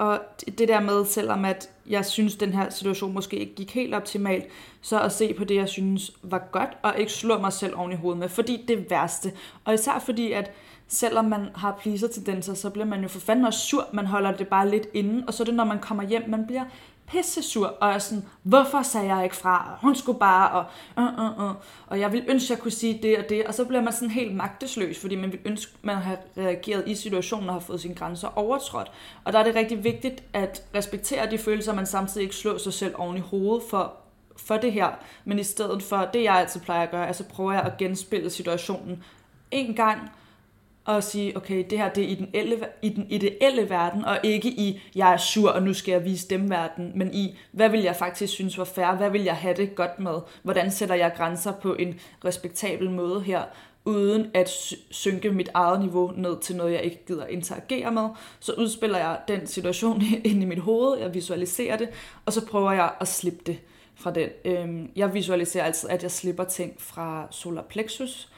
Og 0.00 0.20
det 0.58 0.68
der 0.68 0.80
med, 0.80 1.04
selvom 1.04 1.44
at 1.44 1.70
jeg 1.88 2.06
synes, 2.06 2.36
den 2.36 2.52
her 2.52 2.70
situation 2.70 3.12
måske 3.12 3.36
ikke 3.36 3.54
gik 3.54 3.74
helt 3.74 3.94
optimalt, 3.94 4.44
så 4.80 5.00
at 5.00 5.12
se 5.12 5.34
på 5.34 5.44
det, 5.44 5.54
jeg 5.54 5.68
synes 5.68 6.12
var 6.22 6.48
godt, 6.52 6.70
og 6.82 6.94
ikke 6.98 7.12
slå 7.12 7.38
mig 7.38 7.52
selv 7.52 7.76
oven 7.76 7.92
i 7.92 7.94
hovedet 7.94 8.18
med, 8.18 8.28
fordi 8.28 8.64
det 8.68 8.78
er 8.78 8.82
værste. 8.90 9.32
Og 9.64 9.74
især 9.74 9.98
fordi, 9.98 10.32
at 10.32 10.52
selvom 10.88 11.24
man 11.24 11.48
har 11.54 11.78
pleaser-tendenser, 11.80 12.54
så 12.54 12.70
bliver 12.70 12.86
man 12.86 13.02
jo 13.02 13.08
for 13.08 13.20
fanden 13.20 13.44
også 13.44 13.60
sur. 13.60 13.88
Man 13.92 14.06
holder 14.06 14.32
det 14.32 14.48
bare 14.48 14.70
lidt 14.70 14.86
inde, 14.94 15.24
og 15.26 15.34
så 15.34 15.42
er 15.42 15.44
det, 15.44 15.54
når 15.54 15.64
man 15.64 15.78
kommer 15.78 16.02
hjem, 16.02 16.22
man 16.28 16.46
bliver 16.46 16.64
pisse 17.10 17.42
sur, 17.42 17.66
og 17.66 17.90
er 17.90 17.98
sådan, 17.98 18.24
hvorfor 18.42 18.82
sagde 18.82 19.14
jeg 19.14 19.24
ikke 19.24 19.36
fra? 19.36 19.78
Hun 19.80 19.94
skulle 19.94 20.18
bare, 20.18 20.50
og, 20.50 20.64
uh, 20.96 21.24
uh, 21.24 21.44
uh. 21.44 21.54
og 21.86 22.00
jeg 22.00 22.12
vil 22.12 22.24
ønske, 22.28 22.46
at 22.46 22.50
jeg 22.50 22.58
kunne 22.58 22.70
sige 22.70 22.98
det 23.02 23.18
og 23.18 23.24
det, 23.28 23.44
og 23.44 23.54
så 23.54 23.64
bliver 23.64 23.82
man 23.82 23.92
sådan 23.92 24.10
helt 24.10 24.36
magtesløs, 24.36 24.98
fordi 25.00 25.16
man 25.16 25.32
vil 25.32 25.40
ønske, 25.44 25.72
at 25.78 25.84
man 25.84 25.96
har 25.96 26.16
reageret 26.36 26.84
i 26.86 26.94
situationen 26.94 27.48
og 27.48 27.54
har 27.54 27.60
fået 27.60 27.80
sine 27.80 27.94
grænser 27.94 28.38
overtrådt. 28.38 28.92
Og 29.24 29.32
der 29.32 29.38
er 29.38 29.44
det 29.44 29.54
rigtig 29.54 29.84
vigtigt 29.84 30.22
at 30.32 30.62
respektere 30.74 31.30
de 31.30 31.38
følelser, 31.38 31.74
man 31.74 31.86
samtidig 31.86 32.22
ikke 32.24 32.36
slår 32.36 32.58
sig 32.58 32.72
selv 32.72 32.94
oven 32.98 33.16
i 33.16 33.20
hovedet 33.20 33.62
for, 33.70 33.92
for 34.36 34.56
det 34.56 34.72
her, 34.72 34.88
men 35.24 35.38
i 35.38 35.44
stedet 35.44 35.82
for, 35.82 36.08
det 36.12 36.22
jeg 36.22 36.34
altid 36.34 36.60
plejer 36.60 36.82
at 36.82 36.90
gøre, 36.90 37.06
altså 37.06 37.24
prøver 37.24 37.52
jeg 37.52 37.62
at 37.62 37.76
genspille 37.76 38.30
situationen 38.30 39.04
en 39.50 39.74
gang, 39.74 40.10
og 40.96 41.04
sige, 41.04 41.36
okay, 41.36 41.64
det 41.70 41.78
her 41.78 41.88
det 41.88 42.04
er 42.04 42.08
i 42.08 42.14
den, 42.14 42.28
elle, 42.34 42.66
i 42.82 42.88
den 42.88 43.06
ideelle 43.10 43.70
verden, 43.70 44.04
og 44.04 44.18
ikke 44.22 44.48
i, 44.48 44.80
jeg 44.94 45.12
er 45.12 45.16
sur, 45.16 45.50
og 45.50 45.62
nu 45.62 45.74
skal 45.74 45.92
jeg 45.92 46.04
vise 46.04 46.28
dem 46.28 46.50
verden, 46.50 46.92
men 46.94 47.14
i, 47.14 47.38
hvad 47.52 47.68
vil 47.68 47.80
jeg 47.80 47.96
faktisk 47.96 48.32
synes 48.32 48.58
var 48.58 48.64
fair, 48.64 48.96
hvad 48.96 49.10
vil 49.10 49.22
jeg 49.22 49.36
have 49.36 49.54
det 49.54 49.74
godt 49.74 49.98
med, 49.98 50.20
hvordan 50.42 50.70
sætter 50.70 50.94
jeg 50.94 51.12
grænser 51.16 51.52
på 51.52 51.74
en 51.74 52.00
respektabel 52.24 52.90
måde 52.90 53.20
her, 53.20 53.42
uden 53.84 54.30
at 54.34 54.50
synke 54.90 55.30
mit 55.30 55.50
eget 55.54 55.80
niveau 55.80 56.12
ned 56.16 56.40
til 56.40 56.56
noget, 56.56 56.72
jeg 56.72 56.82
ikke 56.82 57.06
gider 57.06 57.26
interagere 57.26 57.92
med. 57.92 58.08
Så 58.40 58.52
udspiller 58.52 58.98
jeg 58.98 59.18
den 59.28 59.46
situation 59.46 60.02
ind 60.24 60.42
i 60.42 60.46
mit 60.46 60.58
hoved, 60.58 60.98
jeg 60.98 61.14
visualiserer 61.14 61.76
det, 61.76 61.88
og 62.26 62.32
så 62.32 62.46
prøver 62.46 62.72
jeg 62.72 62.92
at 63.00 63.08
slippe 63.08 63.40
det 63.46 63.58
fra 63.94 64.10
den. 64.10 64.28
Øhm, 64.44 64.90
jeg 64.96 65.14
visualiserer 65.14 65.64
altid, 65.64 65.88
at 65.88 66.02
jeg 66.02 66.10
slipper 66.10 66.44
ting 66.44 66.74
fra 66.78 67.28
solar 67.30 67.62
plexus, 67.62 68.28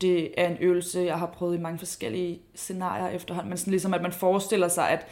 det 0.00 0.40
er 0.40 0.48
en 0.48 0.56
øvelse, 0.60 1.00
jeg 1.00 1.18
har 1.18 1.26
prøvet 1.26 1.56
i 1.56 1.60
mange 1.60 1.78
forskellige 1.78 2.40
scenarier 2.54 3.08
efterhånden, 3.08 3.48
men 3.48 3.58
sådan 3.58 3.70
ligesom, 3.70 3.94
at 3.94 4.02
man 4.02 4.12
forestiller 4.12 4.68
sig, 4.68 4.90
at 4.90 5.06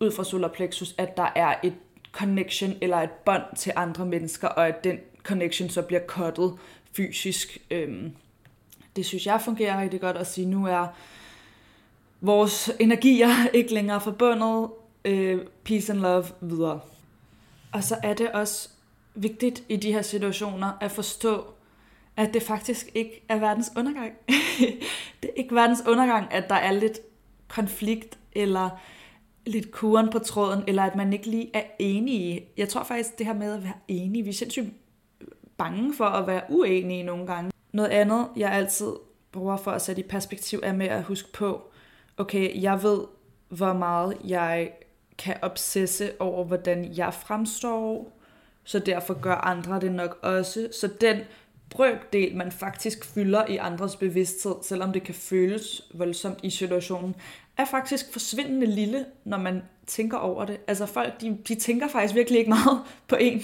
ud 0.00 0.10
fra 0.10 0.24
solar 0.24 0.48
plexus, 0.48 0.94
at 0.98 1.16
der 1.16 1.32
er 1.36 1.54
et 1.62 1.74
connection 2.12 2.74
eller 2.80 2.96
et 2.96 3.10
bånd 3.10 3.42
til 3.56 3.72
andre 3.76 4.06
mennesker, 4.06 4.48
og 4.48 4.68
at 4.68 4.84
den 4.84 4.98
connection 5.22 5.68
så 5.68 5.82
bliver 5.82 6.00
cuttet 6.06 6.54
fysisk. 6.92 7.58
Øhm, 7.70 8.12
det 8.96 9.06
synes 9.06 9.26
jeg 9.26 9.40
fungerer 9.40 9.80
rigtig 9.80 10.00
godt 10.00 10.16
at 10.16 10.26
sige, 10.26 10.46
nu 10.46 10.66
er 10.66 10.86
vores 12.20 12.70
energier 12.80 13.46
ikke 13.58 13.74
længere 13.74 14.00
forbundet, 14.00 14.70
øh, 15.04 15.40
peace 15.64 15.92
and 15.92 16.00
love 16.00 16.24
videre. 16.40 16.80
Og 17.72 17.84
så 17.84 17.96
er 18.02 18.14
det 18.14 18.30
også 18.30 18.68
vigtigt 19.14 19.62
i 19.68 19.76
de 19.76 19.92
her 19.92 20.02
situationer 20.02 20.72
at 20.80 20.90
forstå, 20.90 21.44
at 22.16 22.34
det 22.34 22.42
faktisk 22.42 22.88
ikke 22.94 23.24
er 23.28 23.38
verdens 23.38 23.72
undergang. 23.76 24.12
det 25.22 25.30
er 25.30 25.34
ikke 25.36 25.54
verdens 25.54 25.82
undergang, 25.88 26.32
at 26.32 26.48
der 26.48 26.54
er 26.54 26.72
lidt 26.72 26.98
konflikt, 27.48 28.18
eller 28.32 28.70
lidt 29.46 29.70
kuren 29.70 30.10
på 30.10 30.18
tråden, 30.18 30.64
eller 30.66 30.82
at 30.82 30.96
man 30.96 31.12
ikke 31.12 31.26
lige 31.26 31.50
er 31.54 31.62
enige. 31.78 32.48
Jeg 32.56 32.68
tror 32.68 32.82
faktisk, 32.82 33.18
det 33.18 33.26
her 33.26 33.34
med 33.34 33.52
at 33.52 33.64
være 33.64 33.74
enige, 33.88 34.24
vi 34.24 34.30
er 34.30 34.34
sindssygt 34.34 34.72
bange 35.56 35.94
for 35.94 36.04
at 36.04 36.26
være 36.26 36.42
uenige 36.48 37.02
nogle 37.02 37.26
gange. 37.26 37.50
Noget 37.72 37.88
andet, 37.88 38.26
jeg 38.36 38.52
altid 38.52 38.92
bruger 39.32 39.56
for 39.56 39.70
at 39.70 39.82
sætte 39.82 40.02
i 40.02 40.08
perspektiv, 40.08 40.60
er 40.62 40.72
med 40.72 40.86
at 40.86 41.02
huske 41.02 41.32
på, 41.32 41.62
okay, 42.16 42.62
jeg 42.62 42.82
ved, 42.82 43.00
hvor 43.48 43.72
meget 43.72 44.16
jeg 44.24 44.72
kan 45.18 45.36
obsesse 45.42 46.10
over, 46.18 46.44
hvordan 46.44 46.96
jeg 46.96 47.14
fremstår, 47.14 48.12
så 48.64 48.78
derfor 48.78 49.20
gør 49.20 49.34
andre 49.34 49.80
det 49.80 49.92
nok 49.92 50.18
også. 50.22 50.68
Så 50.80 50.88
den 51.00 51.16
brøkdel, 51.70 52.36
man 52.36 52.52
faktisk 52.52 53.04
fylder 53.04 53.46
i 53.46 53.56
andres 53.56 53.96
bevidsthed, 53.96 54.54
selvom 54.62 54.92
det 54.92 55.02
kan 55.02 55.14
føles 55.14 55.82
voldsomt 55.94 56.38
i 56.42 56.50
situationen, 56.50 57.14
er 57.56 57.64
faktisk 57.64 58.12
forsvindende 58.12 58.66
lille, 58.66 59.04
når 59.24 59.38
man 59.38 59.62
tænker 59.86 60.18
over 60.18 60.44
det. 60.44 60.56
Altså 60.66 60.86
folk, 60.86 61.20
de, 61.20 61.38
de 61.48 61.54
tænker 61.54 61.88
faktisk 61.88 62.14
virkelig 62.14 62.38
ikke 62.38 62.48
meget 62.48 62.80
på 63.08 63.16
en. 63.20 63.42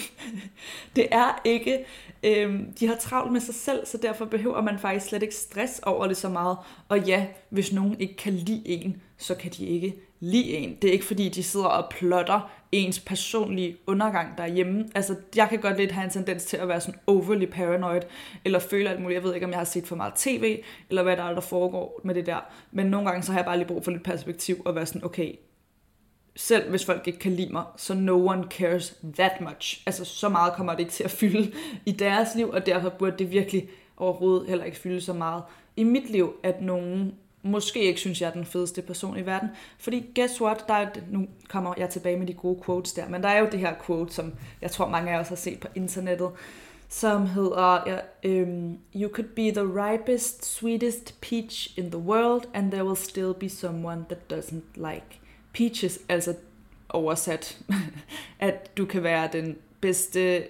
Det 0.96 1.06
er 1.10 1.40
ikke, 1.44 1.84
øh, 2.22 2.60
de 2.80 2.86
har 2.86 2.96
travlt 2.96 3.32
med 3.32 3.40
sig 3.40 3.54
selv, 3.54 3.86
så 3.86 3.98
derfor 4.02 4.24
behøver 4.24 4.60
man 4.60 4.78
faktisk 4.78 5.06
slet 5.06 5.22
ikke 5.22 5.34
stress 5.34 5.80
over 5.82 6.06
det 6.06 6.16
så 6.16 6.28
meget. 6.28 6.56
Og 6.88 7.00
ja, 7.00 7.26
hvis 7.50 7.72
nogen 7.72 8.00
ikke 8.00 8.16
kan 8.16 8.32
lide 8.32 8.68
en, 8.68 9.02
så 9.18 9.34
kan 9.34 9.50
de 9.50 9.66
ikke 9.66 9.94
lide 10.20 10.52
en. 10.56 10.76
Det 10.82 10.88
er 10.88 10.92
ikke 10.92 11.04
fordi, 11.04 11.28
de 11.28 11.42
sidder 11.42 11.66
og 11.66 11.90
plotter 11.90 12.50
ens 12.72 13.00
personlige 13.00 13.76
undergang 13.86 14.38
derhjemme. 14.38 14.88
Altså, 14.94 15.16
jeg 15.36 15.48
kan 15.48 15.58
godt 15.58 15.76
lidt 15.76 15.92
have 15.92 16.04
en 16.04 16.10
tendens 16.10 16.44
til 16.44 16.56
at 16.56 16.68
være 16.68 16.80
sådan 16.80 17.00
overly 17.06 17.44
paranoid, 17.44 18.02
eller 18.44 18.58
føle 18.58 18.90
alt 18.90 19.00
muligt. 19.00 19.14
Jeg 19.14 19.24
ved 19.24 19.34
ikke, 19.34 19.46
om 19.46 19.50
jeg 19.50 19.58
har 19.60 19.64
set 19.64 19.86
for 19.86 19.96
meget 19.96 20.14
tv, 20.14 20.62
eller 20.88 21.02
hvad 21.02 21.16
der 21.16 21.22
er, 21.22 21.34
der 21.34 21.40
foregår 21.40 22.00
med 22.04 22.14
det 22.14 22.26
der. 22.26 22.38
Men 22.72 22.86
nogle 22.86 23.08
gange, 23.08 23.22
så 23.22 23.32
har 23.32 23.38
jeg 23.38 23.46
bare 23.46 23.56
lige 23.56 23.68
brug 23.68 23.84
for 23.84 23.90
lidt 23.90 24.04
perspektiv, 24.04 24.62
og 24.64 24.74
være 24.74 24.86
sådan, 24.86 25.04
okay, 25.04 25.32
selv 26.36 26.70
hvis 26.70 26.84
folk 26.84 27.06
ikke 27.06 27.18
kan 27.18 27.32
lide 27.32 27.52
mig, 27.52 27.64
så 27.76 27.94
no 27.94 28.26
one 28.26 28.44
cares 28.50 28.96
that 29.18 29.40
much. 29.40 29.82
Altså, 29.86 30.04
så 30.04 30.28
meget 30.28 30.52
kommer 30.52 30.72
det 30.72 30.80
ikke 30.80 30.92
til 30.92 31.04
at 31.04 31.10
fylde 31.10 31.52
i 31.86 31.92
deres 31.92 32.34
liv, 32.34 32.48
og 32.48 32.66
derfor 32.66 32.88
burde 32.88 33.18
det 33.18 33.30
virkelig 33.30 33.68
overhovedet 33.96 34.48
heller 34.48 34.64
ikke 34.64 34.78
fylde 34.78 35.00
så 35.00 35.12
meget 35.12 35.42
i 35.76 35.84
mit 35.84 36.10
liv, 36.10 36.34
at 36.42 36.62
nogen 36.62 37.14
måske 37.46 37.80
ikke 37.80 38.00
synes, 38.00 38.20
jeg 38.20 38.28
er 38.28 38.32
den 38.32 38.44
fedeste 38.44 38.82
person 38.82 39.18
i 39.18 39.26
verden. 39.26 39.48
Fordi 39.78 40.06
guess 40.14 40.40
what, 40.40 40.64
der 40.68 40.74
er, 40.74 40.88
nu 41.10 41.26
kommer 41.48 41.74
jeg 41.76 41.90
tilbage 41.90 42.16
med 42.16 42.26
de 42.26 42.34
gode 42.34 42.62
quotes 42.66 42.92
der, 42.92 43.08
men 43.08 43.22
der 43.22 43.28
er 43.28 43.38
jo 43.38 43.48
det 43.52 43.60
her 43.60 43.74
quote, 43.86 44.14
som 44.14 44.34
jeg 44.62 44.70
tror 44.70 44.88
mange 44.88 45.12
af 45.12 45.18
os 45.18 45.28
har 45.28 45.36
set 45.36 45.60
på 45.60 45.68
internettet, 45.74 46.30
som 46.88 47.26
hedder, 47.26 47.82
ja, 47.86 48.42
um, 48.42 48.78
You 48.94 49.10
could 49.12 49.28
be 49.28 49.50
the 49.50 49.62
ripest, 49.62 50.44
sweetest 50.44 51.20
peach 51.20 51.78
in 51.78 51.90
the 51.90 52.00
world, 52.00 52.42
and 52.54 52.70
there 52.70 52.84
will 52.84 52.96
still 52.96 53.34
be 53.40 53.48
someone 53.48 54.04
that 54.08 54.32
doesn't 54.32 54.90
like 54.90 55.20
peaches, 55.52 55.98
altså 56.08 56.34
oversat, 56.88 57.58
at 58.40 58.76
du 58.76 58.84
kan 58.84 59.02
være 59.02 59.28
den 59.32 59.56
bedste, 59.80 60.44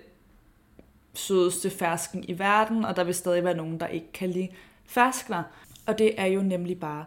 sødeste 1.14 1.70
fersken 1.70 2.24
i 2.28 2.38
verden, 2.38 2.84
og 2.84 2.96
der 2.96 3.04
vil 3.04 3.14
stadig 3.14 3.44
være 3.44 3.56
nogen, 3.56 3.80
der 3.80 3.86
ikke 3.86 4.12
kan 4.12 4.30
lide 4.30 4.48
ferskner. 4.84 5.42
Og 5.86 5.98
det 5.98 6.20
er 6.20 6.26
jo 6.26 6.42
nemlig 6.42 6.80
bare 6.80 7.04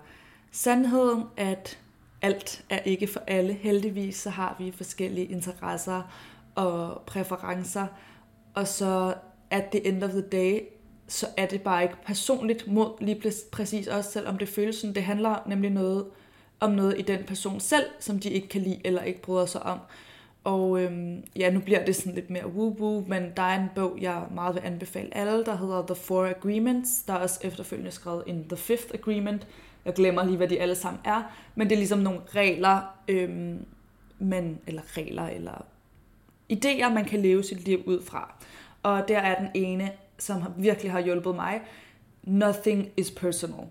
sandheden, 0.51 1.23
at 1.37 1.79
alt 2.21 2.65
er 2.69 2.79
ikke 2.79 3.07
for 3.07 3.21
alle. 3.27 3.53
Heldigvis 3.53 4.15
så 4.15 4.29
har 4.29 4.55
vi 4.59 4.71
forskellige 4.71 5.27
interesser 5.27 6.01
og 6.55 7.01
præferencer, 7.01 7.87
og 8.53 8.67
så 8.67 9.13
at 9.49 9.73
det 9.73 9.87
end 9.87 10.03
of 10.03 10.09
the 10.09 10.21
day, 10.21 10.59
så 11.07 11.27
er 11.37 11.45
det 11.45 11.61
bare 11.61 11.83
ikke 11.83 11.95
personligt 12.05 12.67
mod 12.67 12.91
lige 13.01 13.21
præcis 13.51 13.87
os, 13.87 14.05
selvom 14.05 14.37
det 14.37 14.49
føles 14.49 14.75
sådan. 14.75 14.95
Det 14.95 15.03
handler 15.03 15.43
nemlig 15.47 15.71
noget 15.71 16.05
om 16.59 16.71
noget 16.71 16.99
i 16.99 17.01
den 17.01 17.23
person 17.23 17.59
selv, 17.59 17.85
som 17.99 18.19
de 18.19 18.29
ikke 18.29 18.47
kan 18.47 18.61
lide 18.61 18.81
eller 18.85 19.01
ikke 19.01 19.21
bryder 19.21 19.45
sig 19.45 19.63
om. 19.63 19.79
Og 20.49 20.81
øhm, 20.81 21.23
ja, 21.35 21.51
nu 21.51 21.59
bliver 21.59 21.85
det 21.85 21.95
sådan 21.95 22.13
lidt 22.13 22.29
mere 22.29 22.43
woo-woo, 22.43 23.09
men 23.09 23.31
der 23.37 23.43
er 23.43 23.59
en 23.61 23.69
bog, 23.75 23.97
jeg 24.01 24.23
meget 24.35 24.55
vil 24.55 24.61
anbefale 24.65 25.17
alle, 25.17 25.45
der 25.45 25.57
hedder 25.57 25.85
The 25.85 25.95
Four 25.95 26.25
Agreements. 26.25 27.03
Der 27.03 27.13
er 27.13 27.17
også 27.17 27.39
efterfølgende 27.43 27.91
skrevet 27.91 28.23
in 28.27 28.43
The 28.47 28.57
Fifth 28.57 28.87
Agreement. 28.93 29.47
Jeg 29.85 29.93
glemmer 29.93 30.23
lige, 30.23 30.37
hvad 30.37 30.47
de 30.47 30.61
alle 30.61 30.75
sammen 30.75 31.01
er, 31.05 31.23
men 31.55 31.69
det 31.69 31.75
er 31.75 31.77
ligesom 31.77 31.99
nogle 31.99 32.19
regler, 32.35 32.81
øhm, 33.07 33.65
men, 34.19 34.59
eller 34.67 34.81
regler, 34.97 35.27
eller 35.27 35.65
idéer, 36.53 36.89
man 36.93 37.05
kan 37.05 37.19
leve 37.21 37.43
sit 37.43 37.65
liv 37.65 37.83
ud 37.85 38.01
fra. 38.01 38.33
Og 38.83 39.07
der 39.07 39.19
er 39.19 39.39
den 39.39 39.49
ene, 39.53 39.91
som 40.17 40.43
virkelig 40.57 40.91
har 40.91 40.99
hjulpet 40.99 41.35
mig. 41.35 41.61
Nothing 42.23 42.89
is 42.97 43.11
personal. 43.11 43.65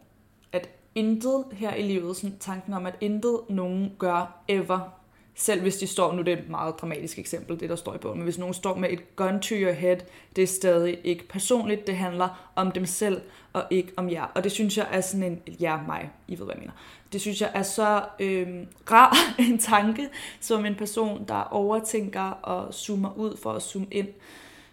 At 0.53 0.69
intet 0.95 1.45
her 1.53 1.75
i 1.75 1.83
livet, 1.83 2.17
sådan 2.17 2.39
tanken 2.39 2.75
om, 2.75 2.87
at 2.87 2.95
intet 3.01 3.41
nogen 3.49 3.93
gør 3.99 4.43
ever 4.49 4.98
selv 5.41 5.61
hvis 5.61 5.77
de 5.77 5.87
står, 5.87 6.13
nu 6.13 6.23
det 6.23 6.33
er 6.33 6.39
et 6.39 6.49
meget 6.49 6.75
dramatisk 6.81 7.19
eksempel, 7.19 7.61
det 7.61 7.71
der 7.71 7.77
står 7.77 7.95
i 7.95 7.99
bogen, 7.99 8.19
men 8.19 8.25
hvis 8.25 8.39
nogen 8.39 8.55
står 8.55 8.75
med 8.75 8.91
et 8.91 9.17
gun 9.17 9.41
to 9.41 9.55
your 9.55 9.73
head, 9.73 9.97
det 10.37 10.43
er 10.43 10.47
stadig 10.47 11.01
ikke 11.05 11.29
personligt, 11.29 11.87
det 11.87 11.97
handler 11.97 12.53
om 12.57 12.73
dem 12.73 12.87
selv, 12.87 13.21
og 13.53 13.65
ikke 13.71 13.93
om 13.97 14.11
jer. 14.11 14.25
Og 14.25 14.45
det 14.45 14.53
synes 14.53 14.79
jeg 14.79 14.87
er 14.91 15.01
sådan 15.01 15.23
en, 15.23 15.43
ja, 15.61 15.79
mig, 15.87 16.11
I 16.29 16.39
ved, 16.39 16.45
hvad 16.45 16.55
jeg 16.55 16.61
mener. 16.61 16.73
Det 17.13 17.21
synes 17.21 17.41
jeg 17.41 17.51
er 17.55 17.63
så 17.63 18.05
øh, 18.21 18.49
rar 18.91 19.17
en 19.49 19.59
tanke, 19.59 20.09
som 20.41 20.67
en 20.67 20.75
person, 20.75 21.25
der 21.29 21.43
overtænker 21.43 22.31
og 22.31 22.75
zoomer 22.75 23.17
ud 23.17 23.37
for 23.37 23.53
at 23.53 23.63
zoome 23.63 23.87
ind 23.91 24.09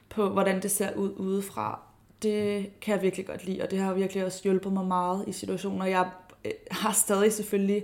på, 0.10 0.30
hvordan 0.30 0.62
det 0.62 0.72
ser 0.72 0.96
ud 0.96 1.14
udefra. 1.18 1.80
Det 2.22 2.70
kan 2.82 2.94
jeg 2.94 3.02
virkelig 3.02 3.26
godt 3.26 3.46
lide, 3.46 3.62
og 3.62 3.72
det 3.72 3.80
har 3.80 3.94
virkelig 3.94 4.26
også 4.26 4.40
hjulpet 4.44 4.74
mig 4.74 4.86
meget 4.86 5.24
i 5.28 5.32
situationer. 5.32 5.86
Jeg 5.86 6.10
øh, 6.46 6.52
har 6.72 6.92
stadig 6.92 7.34
selvfølgelig 7.34 7.84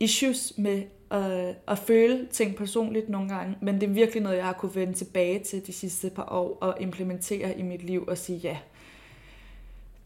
issues 0.00 0.52
med 0.56 0.82
at, 1.10 1.54
at 1.68 1.78
føle 1.78 2.26
ting 2.26 2.56
personligt 2.56 3.08
nogle 3.08 3.28
gange, 3.28 3.56
men 3.60 3.74
det 3.74 3.82
er 3.82 3.92
virkelig 3.92 4.22
noget, 4.22 4.36
jeg 4.36 4.44
har 4.44 4.52
kunne 4.52 4.74
vende 4.74 4.92
tilbage 4.92 5.38
til 5.38 5.66
de 5.66 5.72
sidste 5.72 6.10
par 6.10 6.28
år 6.30 6.58
og 6.60 6.76
implementere 6.80 7.58
i 7.58 7.62
mit 7.62 7.82
liv 7.82 8.04
og 8.08 8.18
sige, 8.18 8.38
ja, 8.38 8.58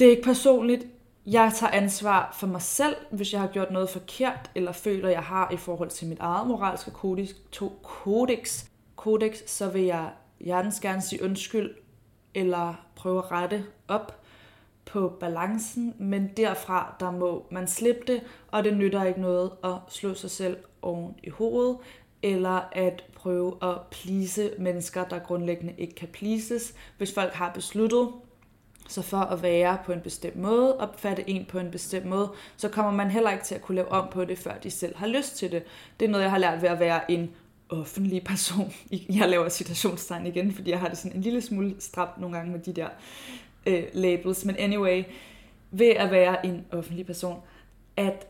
det 0.00 0.06
er 0.06 0.10
ikke 0.10 0.22
personligt, 0.22 0.86
jeg 1.26 1.52
tager 1.56 1.72
ansvar 1.72 2.36
for 2.38 2.46
mig 2.46 2.62
selv, 2.62 2.96
hvis 3.10 3.32
jeg 3.32 3.40
har 3.40 3.48
gjort 3.48 3.70
noget 3.70 3.90
forkert, 3.90 4.50
eller 4.54 4.72
føler, 4.72 5.08
jeg 5.08 5.22
har 5.22 5.50
i 5.50 5.56
forhold 5.56 5.90
til 5.90 6.08
mit 6.08 6.18
eget 6.20 6.48
moralske 6.48 6.90
kodex, 6.90 7.28
to 7.52 7.78
kodex, 7.82 8.64
kodex 8.96 9.42
så 9.46 9.68
vil 9.68 9.82
jeg 9.82 10.10
hjertens 10.40 10.80
gerne 10.80 11.02
sige 11.02 11.24
undskyld, 11.24 11.74
eller 12.34 12.74
prøve 12.94 13.18
at 13.18 13.30
rette 13.32 13.64
op 13.88 14.19
på 14.92 15.16
balancen, 15.20 15.94
men 15.98 16.30
derfra, 16.36 16.94
der 17.00 17.10
må 17.10 17.46
man 17.50 17.68
slippe 17.68 18.02
det, 18.06 18.20
og 18.48 18.64
det 18.64 18.76
nytter 18.76 19.04
ikke 19.04 19.20
noget 19.20 19.50
at 19.64 19.74
slå 19.88 20.14
sig 20.14 20.30
selv 20.30 20.56
oven 20.82 21.14
i 21.22 21.30
hovedet, 21.30 21.76
eller 22.22 22.68
at 22.72 23.04
prøve 23.14 23.56
at 23.62 23.76
plise 23.90 24.50
mennesker, 24.58 25.04
der 25.04 25.18
grundlæggende 25.18 25.74
ikke 25.78 25.94
kan 25.94 26.08
pleases. 26.08 26.74
Hvis 26.98 27.14
folk 27.14 27.32
har 27.32 27.52
besluttet 27.52 28.08
så 28.88 29.02
for 29.02 29.16
at 29.16 29.42
være 29.42 29.78
på 29.86 29.92
en 29.92 30.00
bestemt 30.00 30.36
måde, 30.36 30.76
opfatte 30.76 31.30
en 31.30 31.44
på 31.44 31.58
en 31.58 31.70
bestemt 31.70 32.06
måde, 32.06 32.32
så 32.56 32.68
kommer 32.68 32.92
man 32.92 33.10
heller 33.10 33.30
ikke 33.30 33.44
til 33.44 33.54
at 33.54 33.62
kunne 33.62 33.76
lave 33.76 33.92
om 33.92 34.08
på 34.12 34.24
det, 34.24 34.38
før 34.38 34.58
de 34.58 34.70
selv 34.70 34.96
har 34.96 35.06
lyst 35.06 35.36
til 35.36 35.52
det. 35.52 35.62
Det 36.00 36.06
er 36.06 36.10
noget, 36.10 36.24
jeg 36.24 36.30
har 36.30 36.38
lært 36.38 36.62
ved 36.62 36.68
at 36.68 36.80
være 36.80 37.10
en 37.10 37.30
offentlig 37.68 38.24
person. 38.24 38.72
Jeg 39.18 39.28
laver 39.28 39.48
citationstegn 39.48 40.26
igen, 40.26 40.52
fordi 40.54 40.70
jeg 40.70 40.80
har 40.80 40.88
det 40.88 40.98
sådan 40.98 41.16
en 41.16 41.22
lille 41.22 41.40
smule 41.40 41.74
stramt 41.78 42.18
nogle 42.18 42.36
gange 42.36 42.52
med 42.52 42.60
de 42.60 42.72
der 42.72 42.88
øh, 43.66 43.82
labels. 43.92 44.44
Men 44.44 44.56
anyway, 44.56 45.02
ved 45.70 45.90
at 45.90 46.10
være 46.10 46.46
en 46.46 46.66
offentlig 46.72 47.06
person, 47.06 47.40
at 47.96 48.26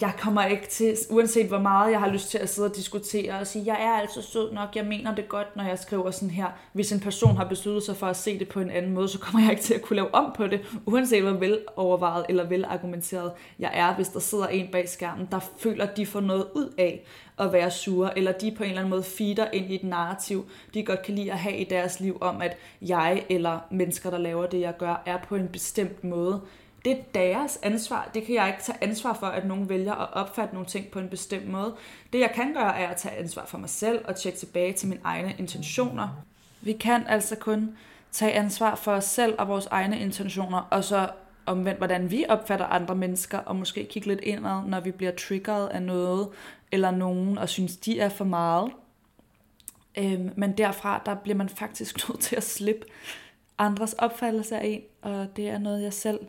jeg 0.00 0.12
kommer 0.18 0.44
ikke 0.44 0.66
til, 0.66 0.96
uanset 1.10 1.46
hvor 1.46 1.58
meget 1.58 1.92
jeg 1.92 2.00
har 2.00 2.08
lyst 2.08 2.30
til 2.30 2.38
at 2.38 2.48
sidde 2.48 2.68
og 2.68 2.76
diskutere 2.76 3.38
og 3.38 3.46
sige, 3.46 3.64
jeg 3.66 3.84
er 3.84 3.92
altså 3.92 4.22
sød 4.22 4.52
nok, 4.52 4.76
jeg 4.76 4.84
mener 4.84 5.14
det 5.14 5.28
godt, 5.28 5.56
når 5.56 5.64
jeg 5.64 5.78
skriver 5.78 6.10
sådan 6.10 6.30
her. 6.30 6.46
Hvis 6.72 6.92
en 6.92 7.00
person 7.00 7.36
har 7.36 7.48
besluttet 7.48 7.82
sig 7.82 7.96
for 7.96 8.06
at 8.06 8.16
se 8.16 8.38
det 8.38 8.48
på 8.48 8.60
en 8.60 8.70
anden 8.70 8.92
måde, 8.92 9.08
så 9.08 9.18
kommer 9.18 9.40
jeg 9.40 9.50
ikke 9.50 9.62
til 9.62 9.74
at 9.74 9.82
kunne 9.82 9.96
lave 9.96 10.14
om 10.14 10.32
på 10.36 10.46
det, 10.46 10.60
uanset 10.86 11.22
hvor 11.22 11.32
velovervejet 11.32 12.26
eller 12.28 12.44
velargumenteret 12.44 13.32
jeg 13.58 13.70
er. 13.74 13.94
Hvis 13.94 14.08
der 14.08 14.20
sidder 14.20 14.46
en 14.46 14.68
bag 14.72 14.88
skærmen, 14.88 15.28
der 15.30 15.40
føler, 15.58 15.86
at 15.86 15.96
de 15.96 16.06
får 16.06 16.20
noget 16.20 16.46
ud 16.54 16.74
af 16.78 17.06
at 17.38 17.52
være 17.52 17.70
sure, 17.70 18.18
eller 18.18 18.32
de 18.32 18.54
på 18.56 18.62
en 18.62 18.68
eller 18.68 18.80
anden 18.80 18.90
måde 18.90 19.02
feeder 19.02 19.50
ind 19.50 19.70
i 19.70 19.74
et 19.74 19.84
narrativ, 19.84 20.50
de 20.74 20.84
godt 20.84 21.02
kan 21.02 21.14
lide 21.14 21.32
at 21.32 21.38
have 21.38 21.56
i 21.56 21.64
deres 21.64 22.00
liv 22.00 22.18
om, 22.20 22.42
at 22.42 22.56
jeg 22.82 23.24
eller 23.30 23.58
mennesker, 23.70 24.10
der 24.10 24.18
laver 24.18 24.46
det, 24.46 24.60
jeg 24.60 24.76
gør, 24.78 25.02
er 25.06 25.18
på 25.28 25.36
en 25.36 25.48
bestemt 25.48 26.04
måde 26.04 26.40
det 26.84 26.92
er 26.92 27.02
deres 27.14 27.58
ansvar. 27.62 28.10
Det 28.14 28.24
kan 28.24 28.34
jeg 28.34 28.48
ikke 28.48 28.62
tage 28.62 28.78
ansvar 28.80 29.14
for, 29.14 29.26
at 29.26 29.46
nogen 29.46 29.68
vælger 29.68 29.94
at 29.94 30.12
opfatte 30.12 30.54
nogle 30.54 30.68
ting 30.68 30.86
på 30.88 30.98
en 30.98 31.08
bestemt 31.08 31.48
måde. 31.48 31.74
Det 32.12 32.20
jeg 32.20 32.32
kan 32.34 32.54
gøre, 32.54 32.78
er 32.78 32.88
at 32.88 32.96
tage 32.96 33.16
ansvar 33.16 33.46
for 33.46 33.58
mig 33.58 33.70
selv 33.70 34.04
og 34.04 34.16
tjekke 34.16 34.38
tilbage 34.38 34.72
til 34.72 34.88
mine 34.88 35.00
egne 35.04 35.34
intentioner. 35.38 36.08
Vi 36.60 36.72
kan 36.72 37.06
altså 37.06 37.36
kun 37.36 37.76
tage 38.12 38.32
ansvar 38.32 38.74
for 38.74 38.92
os 38.92 39.04
selv 39.04 39.34
og 39.38 39.48
vores 39.48 39.66
egne 39.66 40.00
intentioner, 40.00 40.68
og 40.70 40.84
så 40.84 41.08
omvendt, 41.46 41.78
hvordan 41.78 42.10
vi 42.10 42.24
opfatter 42.28 42.66
andre 42.66 42.94
mennesker, 42.94 43.38
og 43.38 43.56
måske 43.56 43.84
kigge 43.84 44.08
lidt 44.08 44.20
indad, 44.20 44.62
når 44.66 44.80
vi 44.80 44.90
bliver 44.90 45.12
triggeret 45.12 45.68
af 45.68 45.82
noget, 45.82 46.28
eller 46.72 46.90
nogen, 46.90 47.38
og 47.38 47.48
synes, 47.48 47.76
de 47.76 48.00
er 48.00 48.08
for 48.08 48.24
meget. 48.24 48.72
Øhm, 49.98 50.30
men 50.36 50.58
derfra, 50.58 51.02
der 51.06 51.14
bliver 51.14 51.36
man 51.36 51.48
faktisk 51.48 51.98
nødt 52.08 52.20
til 52.20 52.36
at 52.36 52.42
slippe 52.42 52.86
andres 53.58 53.92
opfattelse 53.92 54.56
af 54.56 54.66
en, 54.66 54.82
og 55.02 55.36
det 55.36 55.48
er 55.48 55.58
noget, 55.58 55.82
jeg 55.82 55.92
selv 55.92 56.20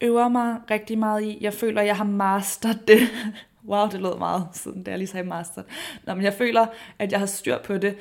øver 0.00 0.28
mig 0.28 0.56
rigtig 0.70 0.98
meget 0.98 1.22
i. 1.22 1.38
Jeg 1.40 1.54
føler, 1.54 1.82
jeg 1.82 1.96
har 1.96 2.04
masteret 2.04 2.88
det. 2.88 3.00
wow, 3.70 3.88
det 3.88 4.00
lød 4.00 4.18
meget, 4.18 4.46
siden 4.52 4.78
det 4.78 4.88
jeg 4.88 4.98
lige 4.98 5.08
sagde 5.08 5.28
master. 5.28 5.62
Nå, 6.06 6.14
men 6.14 6.24
jeg 6.24 6.34
føler, 6.34 6.66
at 6.98 7.12
jeg 7.12 7.18
har 7.18 7.26
styr 7.26 7.58
på 7.64 7.78
det 7.78 7.96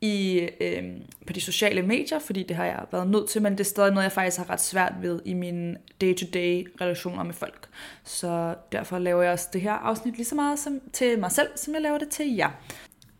i, 0.00 0.48
øh, 0.60 0.82
på 1.26 1.32
de 1.32 1.40
sociale 1.40 1.82
medier, 1.82 2.18
fordi 2.18 2.42
det 2.42 2.56
har 2.56 2.64
jeg 2.64 2.84
været 2.92 3.10
nødt 3.10 3.28
til, 3.28 3.42
men 3.42 3.52
det 3.52 3.60
er 3.60 3.64
stadig 3.64 3.92
noget, 3.92 4.04
jeg 4.04 4.12
faktisk 4.12 4.38
har 4.38 4.50
ret 4.50 4.60
svært 4.60 4.92
ved 5.00 5.20
i 5.24 5.34
mine 5.34 5.76
day-to-day 6.00 6.68
relationer 6.80 7.22
med 7.22 7.34
folk. 7.34 7.68
Så 8.04 8.54
derfor 8.72 8.98
laver 8.98 9.22
jeg 9.22 9.32
også 9.32 9.48
det 9.52 9.60
her 9.60 9.72
afsnit 9.72 10.16
lige 10.16 10.26
så 10.26 10.34
meget 10.34 10.58
som, 10.58 10.80
til 10.92 11.18
mig 11.18 11.32
selv, 11.32 11.48
som 11.56 11.74
jeg 11.74 11.82
laver 11.82 11.98
det 11.98 12.08
til 12.08 12.36
jer. 12.36 12.50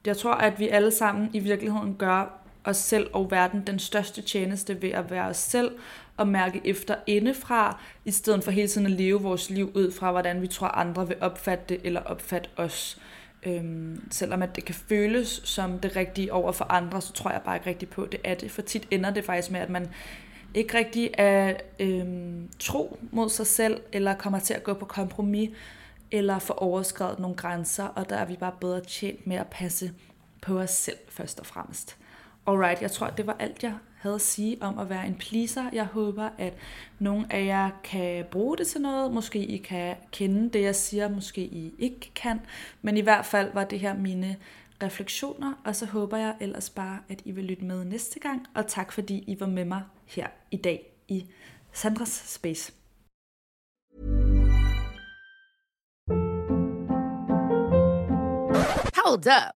Jeg 0.06 0.16
tror, 0.16 0.32
at 0.32 0.58
vi 0.58 0.68
alle 0.68 0.90
sammen 0.90 1.30
i 1.32 1.38
virkeligheden 1.38 1.94
gør 1.94 2.47
os 2.64 2.76
selv 2.76 3.10
og 3.12 3.30
verden 3.30 3.66
den 3.66 3.78
største 3.78 4.22
tjeneste 4.22 4.82
ved 4.82 4.90
at 4.90 5.10
være 5.10 5.26
os 5.26 5.36
selv 5.36 5.70
og 6.16 6.28
mærke 6.28 6.60
efter 6.64 6.94
indefra, 7.06 7.80
i 8.04 8.10
stedet 8.10 8.44
for 8.44 8.50
hele 8.50 8.68
tiden 8.68 8.86
at 8.86 8.92
leve 8.92 9.22
vores 9.22 9.50
liv 9.50 9.72
ud 9.74 9.92
fra, 9.92 10.10
hvordan 10.10 10.42
vi 10.42 10.46
tror 10.46 10.66
andre 10.66 11.08
vil 11.08 11.16
opfatte 11.20 11.64
det 11.68 11.80
eller 11.84 12.00
opfatte 12.00 12.50
os. 12.56 13.00
Øhm, 13.42 14.08
selvom 14.10 14.42
at 14.42 14.56
det 14.56 14.64
kan 14.64 14.74
føles 14.74 15.40
som 15.44 15.78
det 15.78 15.96
rigtige 15.96 16.32
over 16.32 16.52
for 16.52 16.64
andre, 16.64 17.02
så 17.02 17.12
tror 17.12 17.30
jeg 17.30 17.42
bare 17.44 17.56
ikke 17.56 17.70
rigtigt 17.70 17.90
på, 17.90 18.02
at 18.02 18.12
det 18.12 18.20
er 18.24 18.34
det. 18.34 18.50
For 18.50 18.62
tit 18.62 18.88
ender 18.90 19.10
det 19.10 19.24
faktisk 19.24 19.50
med, 19.50 19.60
at 19.60 19.70
man 19.70 19.88
ikke 20.54 20.78
rigtig 20.78 21.10
er 21.14 21.54
øhm, 21.80 22.48
tro 22.58 22.98
mod 23.12 23.28
sig 23.28 23.46
selv, 23.46 23.80
eller 23.92 24.14
kommer 24.14 24.38
til 24.38 24.54
at 24.54 24.64
gå 24.64 24.74
på 24.74 24.84
kompromis, 24.84 25.50
eller 26.10 26.38
få 26.38 26.52
overskrevet 26.52 27.18
nogle 27.18 27.36
grænser, 27.36 27.84
og 27.84 28.08
der 28.08 28.16
er 28.16 28.24
vi 28.24 28.36
bare 28.36 28.52
bedre 28.60 28.80
tjent 28.80 29.26
med 29.26 29.36
at 29.36 29.46
passe 29.46 29.92
på 30.40 30.60
os 30.60 30.70
selv 30.70 30.98
først 31.08 31.40
og 31.40 31.46
fremmest. 31.46 31.97
Alright, 32.48 32.82
jeg 32.82 32.90
tror, 32.90 33.06
det 33.06 33.26
var 33.26 33.36
alt, 33.38 33.62
jeg 33.62 33.74
havde 33.98 34.14
at 34.14 34.20
sige 34.20 34.58
om 34.60 34.78
at 34.78 34.88
være 34.88 35.06
en 35.06 35.14
pleaser. 35.14 35.70
Jeg 35.72 35.84
håber, 35.84 36.28
at 36.38 36.54
nogle 36.98 37.32
af 37.32 37.44
jer 37.44 37.70
kan 37.84 38.24
bruge 38.30 38.56
det 38.56 38.66
til 38.66 38.80
noget. 38.80 39.12
Måske 39.12 39.38
I 39.38 39.56
kan 39.56 39.96
kende 40.12 40.50
det, 40.50 40.62
jeg 40.62 40.76
siger, 40.76 41.08
måske 41.08 41.40
I 41.40 41.74
ikke 41.78 42.10
kan. 42.14 42.40
Men 42.82 42.96
i 42.96 43.00
hvert 43.00 43.26
fald 43.26 43.52
var 43.52 43.64
det 43.64 43.80
her 43.80 43.94
mine 43.94 44.36
refleksioner, 44.82 45.54
og 45.64 45.76
så 45.76 45.86
håber 45.86 46.16
jeg 46.16 46.36
ellers 46.40 46.70
bare, 46.70 46.98
at 47.08 47.22
I 47.24 47.30
vil 47.30 47.44
lytte 47.44 47.64
med 47.64 47.84
næste 47.84 48.20
gang. 48.20 48.46
Og 48.54 48.66
tak 48.66 48.92
fordi 48.92 49.24
I 49.26 49.40
var 49.40 49.46
med 49.46 49.64
mig 49.64 49.82
her 50.06 50.26
i 50.50 50.56
dag 50.56 50.92
i 51.08 51.26
Sandras 51.72 52.22
Space. 52.26 52.72
Hold 59.04 59.26
up. 59.26 59.57